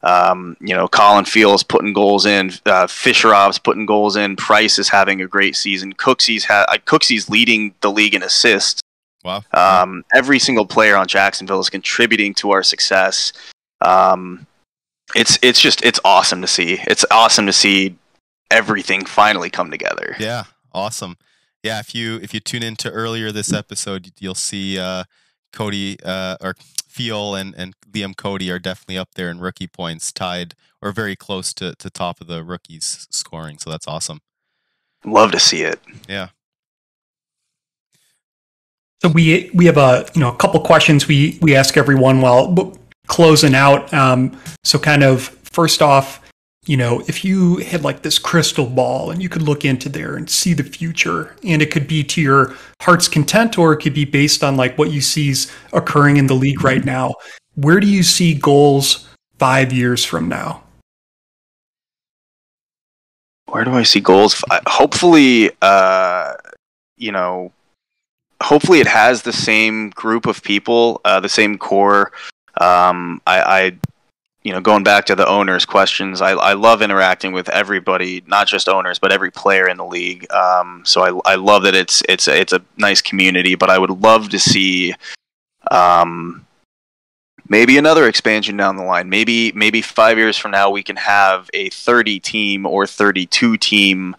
um, 0.03 0.57
you 0.59 0.75
know, 0.75 0.87
Colin 0.87 1.23
Fields 1.25 1.63
putting 1.63 1.93
goals 1.93 2.25
in, 2.25 2.49
uh, 2.65 2.87
Fisherov's 2.87 3.57
putting 3.57 3.85
goals 3.85 4.17
in. 4.17 4.35
Price 4.35 4.77
is 4.77 4.89
having 4.89 5.21
a 5.21 5.27
great 5.27 5.55
season. 5.55 5.93
Cooksey's 5.93 6.43
ha- 6.43 6.65
uh, 6.67 6.77
Cooksy's 6.85 7.29
leading 7.29 7.73
the 7.81 7.89
league 7.89 8.13
in 8.13 8.21
assists. 8.21 8.81
Wow. 9.23 9.43
Um, 9.53 10.03
every 10.13 10.39
single 10.39 10.65
player 10.65 10.97
on 10.97 11.07
Jacksonville 11.07 11.61
is 11.61 11.69
contributing 11.69 12.33
to 12.35 12.51
our 12.51 12.63
success. 12.63 13.31
Um, 13.79 14.45
it's 15.15 15.39
it's 15.41 15.59
just 15.59 15.83
it's 15.85 16.01
awesome 16.03 16.41
to 16.41 16.47
see. 16.47 16.79
It's 16.87 17.05
awesome 17.09 17.45
to 17.45 17.53
see 17.53 17.95
everything 18.51 19.05
finally 19.05 19.49
come 19.49 19.71
together. 19.71 20.17
Yeah, 20.19 20.43
awesome. 20.73 21.15
Yeah, 21.63 21.79
if 21.79 21.95
you 21.95 22.17
if 22.21 22.33
you 22.33 22.41
tune 22.41 22.61
into 22.61 22.91
earlier 22.91 23.31
this 23.31 23.53
episode, 23.53 24.11
you'll 24.19 24.35
see 24.35 24.77
uh, 24.77 25.05
Cody 25.53 25.97
uh, 26.03 26.35
or 26.41 26.55
Fiol 26.89 27.39
and, 27.39 27.55
and 27.55 27.73
Liam 27.89 28.15
Cody 28.15 28.51
are 28.51 28.59
definitely 28.59 28.97
up 28.97 29.15
there 29.15 29.29
in 29.29 29.39
rookie 29.39 29.67
points, 29.67 30.11
tied 30.11 30.55
or 30.81 30.91
very 30.91 31.15
close 31.15 31.53
to, 31.53 31.73
to 31.75 31.89
top 31.89 32.19
of 32.19 32.27
the 32.27 32.43
rookies 32.43 33.07
scoring. 33.09 33.57
So 33.57 33.69
that's 33.69 33.87
awesome. 33.87 34.19
Love 35.05 35.31
to 35.31 35.39
see 35.39 35.61
it. 35.61 35.79
Yeah. 36.07 36.29
So 39.01 39.09
we 39.09 39.49
we 39.53 39.65
have 39.65 39.77
a 39.77 40.05
you 40.13 40.21
know 40.21 40.31
a 40.31 40.35
couple 40.35 40.59
questions 40.61 41.07
we 41.07 41.37
we 41.41 41.55
ask 41.55 41.77
everyone 41.77 42.21
while 42.21 42.77
closing 43.07 43.55
out. 43.55 43.93
Um, 43.93 44.37
so 44.63 44.79
kind 44.79 45.03
of 45.03 45.23
first 45.43 45.81
off, 45.81 46.22
you 46.65 46.77
know, 46.77 47.03
if 47.07 47.25
you 47.25 47.57
had 47.57 47.83
like 47.83 48.03
this 48.03 48.17
crystal 48.17 48.65
ball 48.65 49.11
and 49.11 49.21
you 49.21 49.27
could 49.27 49.41
look 49.41 49.65
into 49.65 49.89
there 49.89 50.15
and 50.15 50.29
see 50.29 50.53
the 50.53 50.63
future, 50.63 51.35
and 51.43 51.61
it 51.61 51.71
could 51.71 51.87
be 51.87 52.03
to 52.05 52.21
your 52.21 52.55
heart's 52.81 53.07
content 53.07 53.57
or 53.57 53.73
it 53.73 53.77
could 53.77 53.93
be 53.93 54.05
based 54.05 54.43
on 54.43 54.55
like 54.55 54.77
what 54.77 54.91
you 54.91 55.01
see's 55.01 55.51
occurring 55.73 56.17
in 56.17 56.27
the 56.27 56.33
league 56.33 56.63
right 56.63 56.85
now, 56.85 57.13
where 57.55 57.79
do 57.79 57.87
you 57.87 58.01
see 58.01 58.33
goals 58.33 59.09
five 59.39 59.73
years 59.73 60.05
from 60.05 60.29
now? 60.29 60.63
Where 63.47 63.65
do 63.65 63.71
I 63.71 63.83
see 63.83 63.99
goals? 63.99 64.41
Hopefully, 64.65 65.51
uh, 65.61 66.33
you 66.97 67.11
know, 67.11 67.51
hopefully 68.41 68.79
it 68.79 68.87
has 68.87 69.21
the 69.21 69.33
same 69.33 69.89
group 69.91 70.25
of 70.25 70.41
people, 70.41 71.01
uh, 71.05 71.19
the 71.19 71.29
same 71.29 71.57
core. 71.57 72.11
Um, 72.59 73.21
I, 73.27 73.41
I 73.41 73.77
you 74.43 74.51
know, 74.51 74.59
going 74.59 74.83
back 74.83 75.05
to 75.05 75.15
the 75.15 75.27
owners' 75.27 75.65
questions, 75.65 76.21
I, 76.21 76.31
I 76.31 76.53
love 76.53 76.81
interacting 76.81 77.31
with 77.31 77.47
everybody, 77.49 78.23
not 78.27 78.47
just 78.47 78.67
owners, 78.67 78.99
but 78.99 79.11
every 79.11 79.31
player 79.31 79.67
in 79.67 79.77
the 79.77 79.85
league. 79.85 80.29
Um, 80.31 80.83
so 80.85 81.21
I, 81.25 81.33
I 81.33 81.35
love 81.35 81.63
that 81.63 81.75
it's 81.75 82.03
it's 82.09 82.27
a, 82.27 82.39
it's 82.39 82.53
a 82.53 82.61
nice 82.77 83.01
community, 83.01 83.55
but 83.55 83.69
I 83.69 83.77
would 83.77 83.89
love 83.89 84.29
to 84.29 84.39
see, 84.39 84.93
um, 85.71 86.45
maybe 87.47 87.77
another 87.77 88.07
expansion 88.07 88.57
down 88.57 88.75
the 88.75 88.83
line. 88.83 89.09
Maybe 89.09 89.53
maybe 89.53 89.81
five 89.81 90.17
years 90.17 90.37
from 90.37 90.51
now 90.51 90.69
we 90.69 90.83
can 90.83 90.97
have 90.97 91.49
a 91.53 91.69
30 91.69 92.19
team 92.19 92.65
or 92.65 92.85
32 92.85 93.57
team 93.57 94.15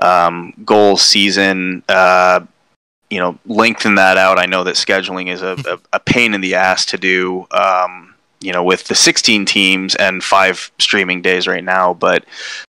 um, 0.00 0.54
goal 0.64 0.96
season. 0.96 1.82
Uh, 1.88 2.40
you 3.10 3.20
know, 3.20 3.38
lengthen 3.46 3.94
that 3.96 4.16
out. 4.16 4.38
I 4.38 4.46
know 4.46 4.64
that 4.64 4.74
scheduling 4.74 5.28
is 5.28 5.42
a, 5.42 5.56
a, 5.68 5.78
a 5.92 6.00
pain 6.00 6.34
in 6.34 6.40
the 6.40 6.56
ass 6.56 6.86
to 6.86 6.98
do. 6.98 7.46
Um, 7.52 8.15
you 8.40 8.52
know, 8.52 8.62
with 8.62 8.84
the 8.84 8.94
16 8.94 9.44
teams 9.46 9.94
and 9.94 10.22
five 10.22 10.70
streaming 10.78 11.22
days 11.22 11.46
right 11.46 11.64
now. 11.64 11.94
But 11.94 12.24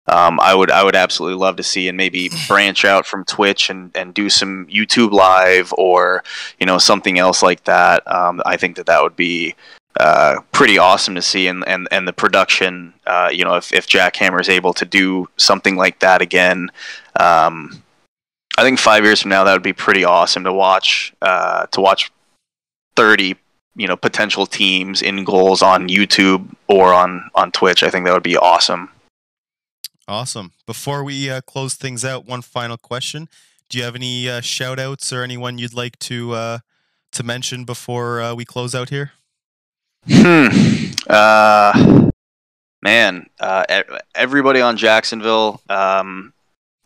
um, 0.08 0.40
I 0.40 0.54
would 0.54 0.72
I 0.72 0.84
would 0.84 0.96
absolutely 0.96 1.40
love 1.40 1.56
to 1.58 1.64
see 1.64 1.88
and 1.88 1.98
maybe 1.98 2.30
branch 2.48 2.86
out 2.86 3.06
from 3.06 3.26
Twitch 3.26 3.70
and, 3.70 3.92
and 3.96 4.14
do 4.14 4.30
some 4.30 4.68
YouTube 4.68 5.12
live 5.12 5.74
or 5.78 6.24
you 6.60 6.66
know 6.66 6.78
something 6.78 7.18
else 7.20 7.42
like 7.42 7.64
that. 7.64 8.10
Um, 8.12 8.42
I 8.46 8.58
think 8.58 8.76
that 8.76 8.86
that 8.86 9.02
would 9.02 9.16
be 9.16 9.56
uh, 10.00 10.42
pretty 10.52 10.78
awesome 10.78 11.16
to 11.16 11.22
see 11.22 11.48
and 11.48 11.68
and, 11.68 11.88
and 11.92 12.08
the 12.08 12.14
production. 12.14 12.94
Uh, 13.08 13.30
you 13.32 13.44
know, 13.44 13.56
if 13.56 13.74
if 13.74 13.88
Jackhammer 13.88 14.40
is 14.40 14.50
able 14.50 14.74
to 14.74 14.86
do 14.86 15.28
something 15.38 15.76
like 15.76 16.00
that 16.00 16.22
again. 16.22 16.70
Um, 17.20 17.82
I 18.58 18.64
think 18.64 18.80
five 18.80 19.04
years 19.04 19.22
from 19.22 19.30
now, 19.30 19.44
that 19.44 19.54
would 19.54 19.64
be 19.64 19.74
pretty 19.74 20.06
awesome 20.06 20.44
to 20.46 20.54
watch. 20.54 21.14
Uh, 21.22 21.66
to 21.68 21.82
watch 21.82 22.12
thirty 22.96 23.36
you 23.76 23.88
know 23.88 23.96
potential 23.96 24.46
teams 24.46 25.02
in 25.02 25.24
goals 25.24 25.62
on 25.62 25.90
YouTube 25.90 26.48
or 26.68 26.94
on 26.94 27.30
on 27.36 27.52
Twitch. 27.52 27.84
I 27.84 27.90
think 27.90 28.06
that 28.06 28.14
would 28.14 28.24
be 28.24 28.38
awesome. 28.38 28.90
Awesome. 30.08 30.52
Before 30.66 31.04
we 31.04 31.30
uh, 31.30 31.42
close 31.42 31.74
things 31.74 32.06
out, 32.06 32.26
one 32.26 32.42
final 32.42 32.78
question: 32.78 33.28
Do 33.70 33.78
you 33.78 33.84
have 33.84 33.96
any 33.96 34.30
uh, 34.30 34.42
shout 34.42 34.80
outs 34.80 35.12
or 35.12 35.24
anyone 35.24 35.58
you'd 35.58 35.74
like 35.74 35.98
to 36.00 36.34
uh, 36.34 36.60
to 37.12 37.24
mention 37.24 37.66
before 37.66 38.22
uh, 38.22 38.36
we 38.36 38.46
close 38.46 38.76
out 38.76 38.90
here? 38.90 39.12
Hmm. 40.08 40.92
Uh, 41.10 42.12
man, 42.82 43.28
uh, 43.40 43.64
everybody 44.14 44.62
on 44.62 44.78
Jacksonville. 44.78 45.62
Um, 45.70 46.34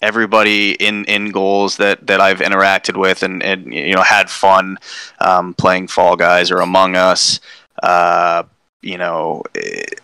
everybody 0.01 0.71
in 0.73 1.05
in 1.05 1.31
goals 1.31 1.77
that 1.77 2.07
that 2.07 2.21
I've 2.21 2.39
interacted 2.39 2.97
with 2.97 3.23
and, 3.23 3.43
and 3.43 3.73
you 3.73 3.93
know 3.93 4.01
had 4.01 4.29
fun 4.29 4.77
um, 5.19 5.53
playing 5.53 5.87
Fall 5.87 6.15
Guys 6.15 6.51
or 6.51 6.59
Among 6.59 6.95
Us. 6.95 7.39
Uh, 7.81 8.43
you 8.81 8.97
know, 8.97 9.43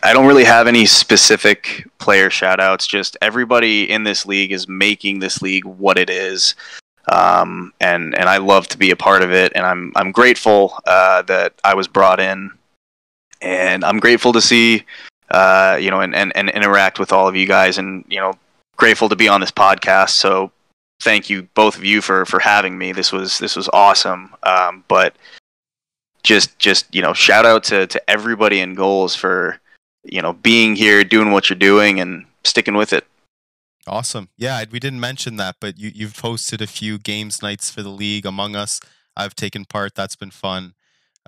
I 0.04 0.12
don't 0.12 0.28
really 0.28 0.44
have 0.44 0.68
any 0.68 0.86
specific 0.86 1.88
player 1.98 2.30
shout 2.30 2.60
outs. 2.60 2.86
Just 2.86 3.16
everybody 3.22 3.90
in 3.90 4.04
this 4.04 4.26
league 4.26 4.52
is 4.52 4.68
making 4.68 5.20
this 5.20 5.42
league 5.42 5.66
what 5.66 5.98
it 5.98 6.10
is. 6.10 6.56
Um, 7.08 7.72
and 7.80 8.16
and 8.16 8.28
I 8.28 8.38
love 8.38 8.68
to 8.70 8.78
be 8.78 8.92
a 8.92 8.96
part 8.96 9.22
of 9.22 9.32
it, 9.32 9.54
and 9.56 9.66
I'm 9.66 9.94
I'm 9.96 10.12
grateful 10.12 10.80
uh, 10.86 11.22
that 11.24 11.54
I 11.64 11.76
was 11.76 11.88
brought 11.88 12.20
in, 12.20 12.52
and 13.42 13.86
I'm 13.86 14.00
grateful 14.00 14.34
to 14.34 14.42
see, 14.42 14.84
uh, 15.30 15.78
you 15.80 15.92
know, 15.92 16.02
and, 16.02 16.16
and, 16.16 16.36
and 16.36 16.50
interact 16.50 16.98
with 16.98 17.14
all 17.14 17.28
of 17.28 17.36
you 17.36 17.46
guys, 17.46 17.78
and 17.78 18.04
you 18.10 18.20
know, 18.20 18.34
grateful 18.76 19.10
to 19.10 19.16
be 19.16 19.28
on 19.28 19.42
this 19.42 19.52
podcast. 19.52 20.12
So 20.12 20.52
thank 21.02 21.30
you 21.30 21.44
both 21.54 21.78
of 21.78 21.84
you 21.84 22.02
for 22.02 22.26
for 22.26 22.40
having 22.40 22.78
me. 22.78 22.92
This 22.92 23.12
was 23.12 23.40
this 23.40 23.56
was 23.56 23.70
awesome. 23.74 24.34
Um, 24.44 24.84
but 24.88 25.16
just 26.24 26.58
just 26.60 26.94
you 26.94 27.02
know 27.02 27.14
shout 27.14 27.46
out 27.46 27.64
to 27.66 27.88
to 27.88 28.10
everybody 28.10 28.60
in 28.60 28.74
goals 28.74 29.16
for 29.16 29.60
you 30.04 30.22
know 30.22 30.34
being 30.34 30.76
here, 30.76 31.04
doing 31.04 31.32
what 31.32 31.50
you're 31.50 31.58
doing, 31.58 32.00
and 32.00 32.26
sticking 32.44 32.76
with 32.76 32.94
it. 32.94 33.06
Awesome. 33.88 34.30
Yeah, 34.36 34.64
we 34.72 34.80
didn't 34.80 35.00
mention 35.00 35.38
that, 35.38 35.58
but 35.60 35.78
you 35.78 35.92
you've 35.94 36.22
hosted 36.22 36.62
a 36.62 36.68
few 36.68 36.98
games 36.98 37.42
nights 37.42 37.70
for 37.70 37.84
the 37.84 37.90
league 37.90 38.26
among 38.26 38.56
us. 38.56 38.82
I've 39.16 39.36
taken 39.36 39.66
part. 39.66 39.96
That's 39.96 40.16
been 40.16 40.32
fun. 40.32 40.74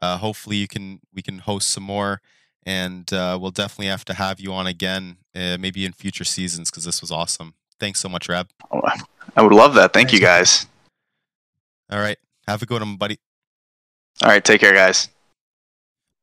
Uh, 0.01 0.17
hopefully, 0.17 0.57
you 0.57 0.67
can 0.67 0.99
we 1.13 1.21
can 1.21 1.39
host 1.39 1.69
some 1.69 1.83
more 1.83 2.21
and 2.67 3.11
uh, 3.13 3.37
we'll 3.41 3.51
definitely 3.51 3.87
have 3.87 4.03
to 4.03 4.13
have 4.13 4.41
you 4.41 4.51
on 4.51 4.67
again, 4.67 5.15
uh, 5.33 5.57
maybe 5.57 5.85
in 5.85 5.93
future 5.93 6.25
seasons, 6.25 6.69
because 6.69 6.83
this 6.83 6.99
was 6.99 7.11
awesome. 7.11 7.53
Thanks 7.79 8.01
so 8.01 8.09
much, 8.09 8.27
Raab. 8.27 8.49
Oh, 8.69 8.81
I 9.37 9.41
would 9.41 9.53
love 9.53 9.73
that. 9.75 9.93
Thank 9.93 10.09
Thanks. 10.09 10.13
you, 10.13 10.19
guys. 10.19 10.67
All 11.89 11.99
right, 11.99 12.17
have 12.45 12.61
a 12.61 12.65
good 12.65 12.81
one, 12.81 12.97
buddy. 12.97 13.19
All 14.21 14.29
right, 14.29 14.43
take 14.43 14.59
care, 14.59 14.73
guys. 14.73 15.07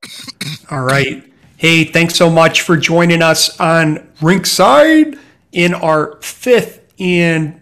All 0.70 0.82
right. 0.82 1.24
Hey, 1.56 1.84
thanks 1.84 2.14
so 2.14 2.28
much 2.28 2.60
for 2.60 2.76
joining 2.76 3.22
us 3.22 3.58
on 3.58 3.96
Rinkside 4.20 5.18
in 5.52 5.72
our 5.72 6.20
fifth 6.20 6.92
and 6.98 7.58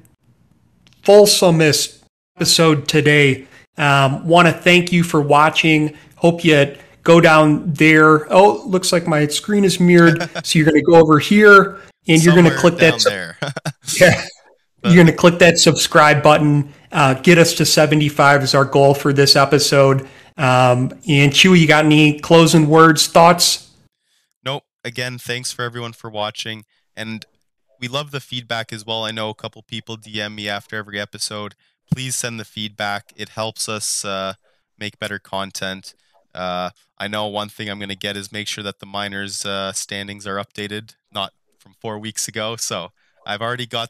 fulsomest 1.05 2.03
episode 2.37 2.88
today. 2.88 3.47
Um, 3.77 4.27
Want 4.27 4.49
to 4.49 4.53
thank 4.53 4.90
you 4.92 5.05
for 5.05 5.21
watching. 5.21 5.97
Hope 6.16 6.45
you 6.45 6.75
go 7.03 7.21
down 7.21 7.73
there. 7.73 8.33
Oh, 8.33 8.62
looks 8.67 8.93
like 8.93 9.07
my 9.07 9.27
screen 9.27 9.65
is 9.65 9.81
mirrored. 9.81 10.29
so 10.45 10.59
you're 10.59 10.67
going 10.67 10.77
to 10.77 10.83
go 10.83 10.97
over 10.97 11.19
here 11.19 11.81
and 12.09 12.23
you're 12.23 12.35
going 12.35 12.51
to 12.51 12.57
click 12.57 12.77
that. 12.77 13.03
there. 13.05 13.38
yeah. 14.01 14.25
You're 14.85 14.95
going 14.95 15.07
to 15.07 15.12
click 15.12 15.38
that 15.38 15.59
subscribe 15.59 16.23
button. 16.23 16.73
Uh, 16.91 17.15
get 17.15 17.38
us 17.38 17.55
to 17.55 17.65
75 17.65 18.43
is 18.43 18.55
our 18.55 18.65
goal 18.65 18.95
for 18.95 19.12
this 19.12 19.37
episode. 19.37 20.09
Um, 20.37 20.91
and 21.09 21.33
Chewie, 21.33 21.61
you 21.61 21.69
got 21.69 21.85
any 21.85 22.19
closing 22.19 22.69
words, 22.69 23.07
thoughts? 23.07 23.71
Nope. 24.45 24.65
Again, 24.85 25.19
thanks 25.19 25.53
for 25.53 25.62
everyone 25.65 25.93
for 25.93 26.11
watching. 26.11 26.65
And 26.97 27.25
we 27.81 27.87
love 27.87 28.11
the 28.11 28.21
feedback 28.21 28.73
as 28.73 28.85
well. 28.85 29.05
I 29.05 29.12
know 29.12 29.29
a 29.29 29.35
couple 29.35 29.62
people 29.62 29.97
DM 29.97 30.35
me 30.35 30.49
after 30.49 30.77
every 30.77 30.99
episode. 30.99 31.55
Please 31.93 32.17
send 32.17 32.41
the 32.41 32.45
feedback. 32.45 33.12
It 33.17 33.31
helps 33.31 33.69
us 33.69 34.05
uh, 34.05 34.35
make 34.79 34.99
better 34.99 35.19
content. 35.19 35.95
Uh, 36.35 36.71
I 37.03 37.09
know 37.09 37.27
one 37.27 37.49
thing 37.49 37.69
I'm 37.69 37.81
going 37.81 37.88
to 37.88 37.97
get 37.97 38.17
is 38.17 38.31
make 38.31 38.47
sure 38.47 38.62
that 38.62 38.79
the 38.79 38.87
minors 38.87 39.45
uh, 39.45 39.73
standings 39.73 40.25
are 40.25 40.37
updated, 40.37 40.95
not 41.12 41.33
from 41.59 41.75
four 41.81 41.99
weeks 41.99 42.29
ago. 42.29 42.55
So 42.55 42.93
I've 43.27 43.43
already 43.43 43.66
got 43.66 43.81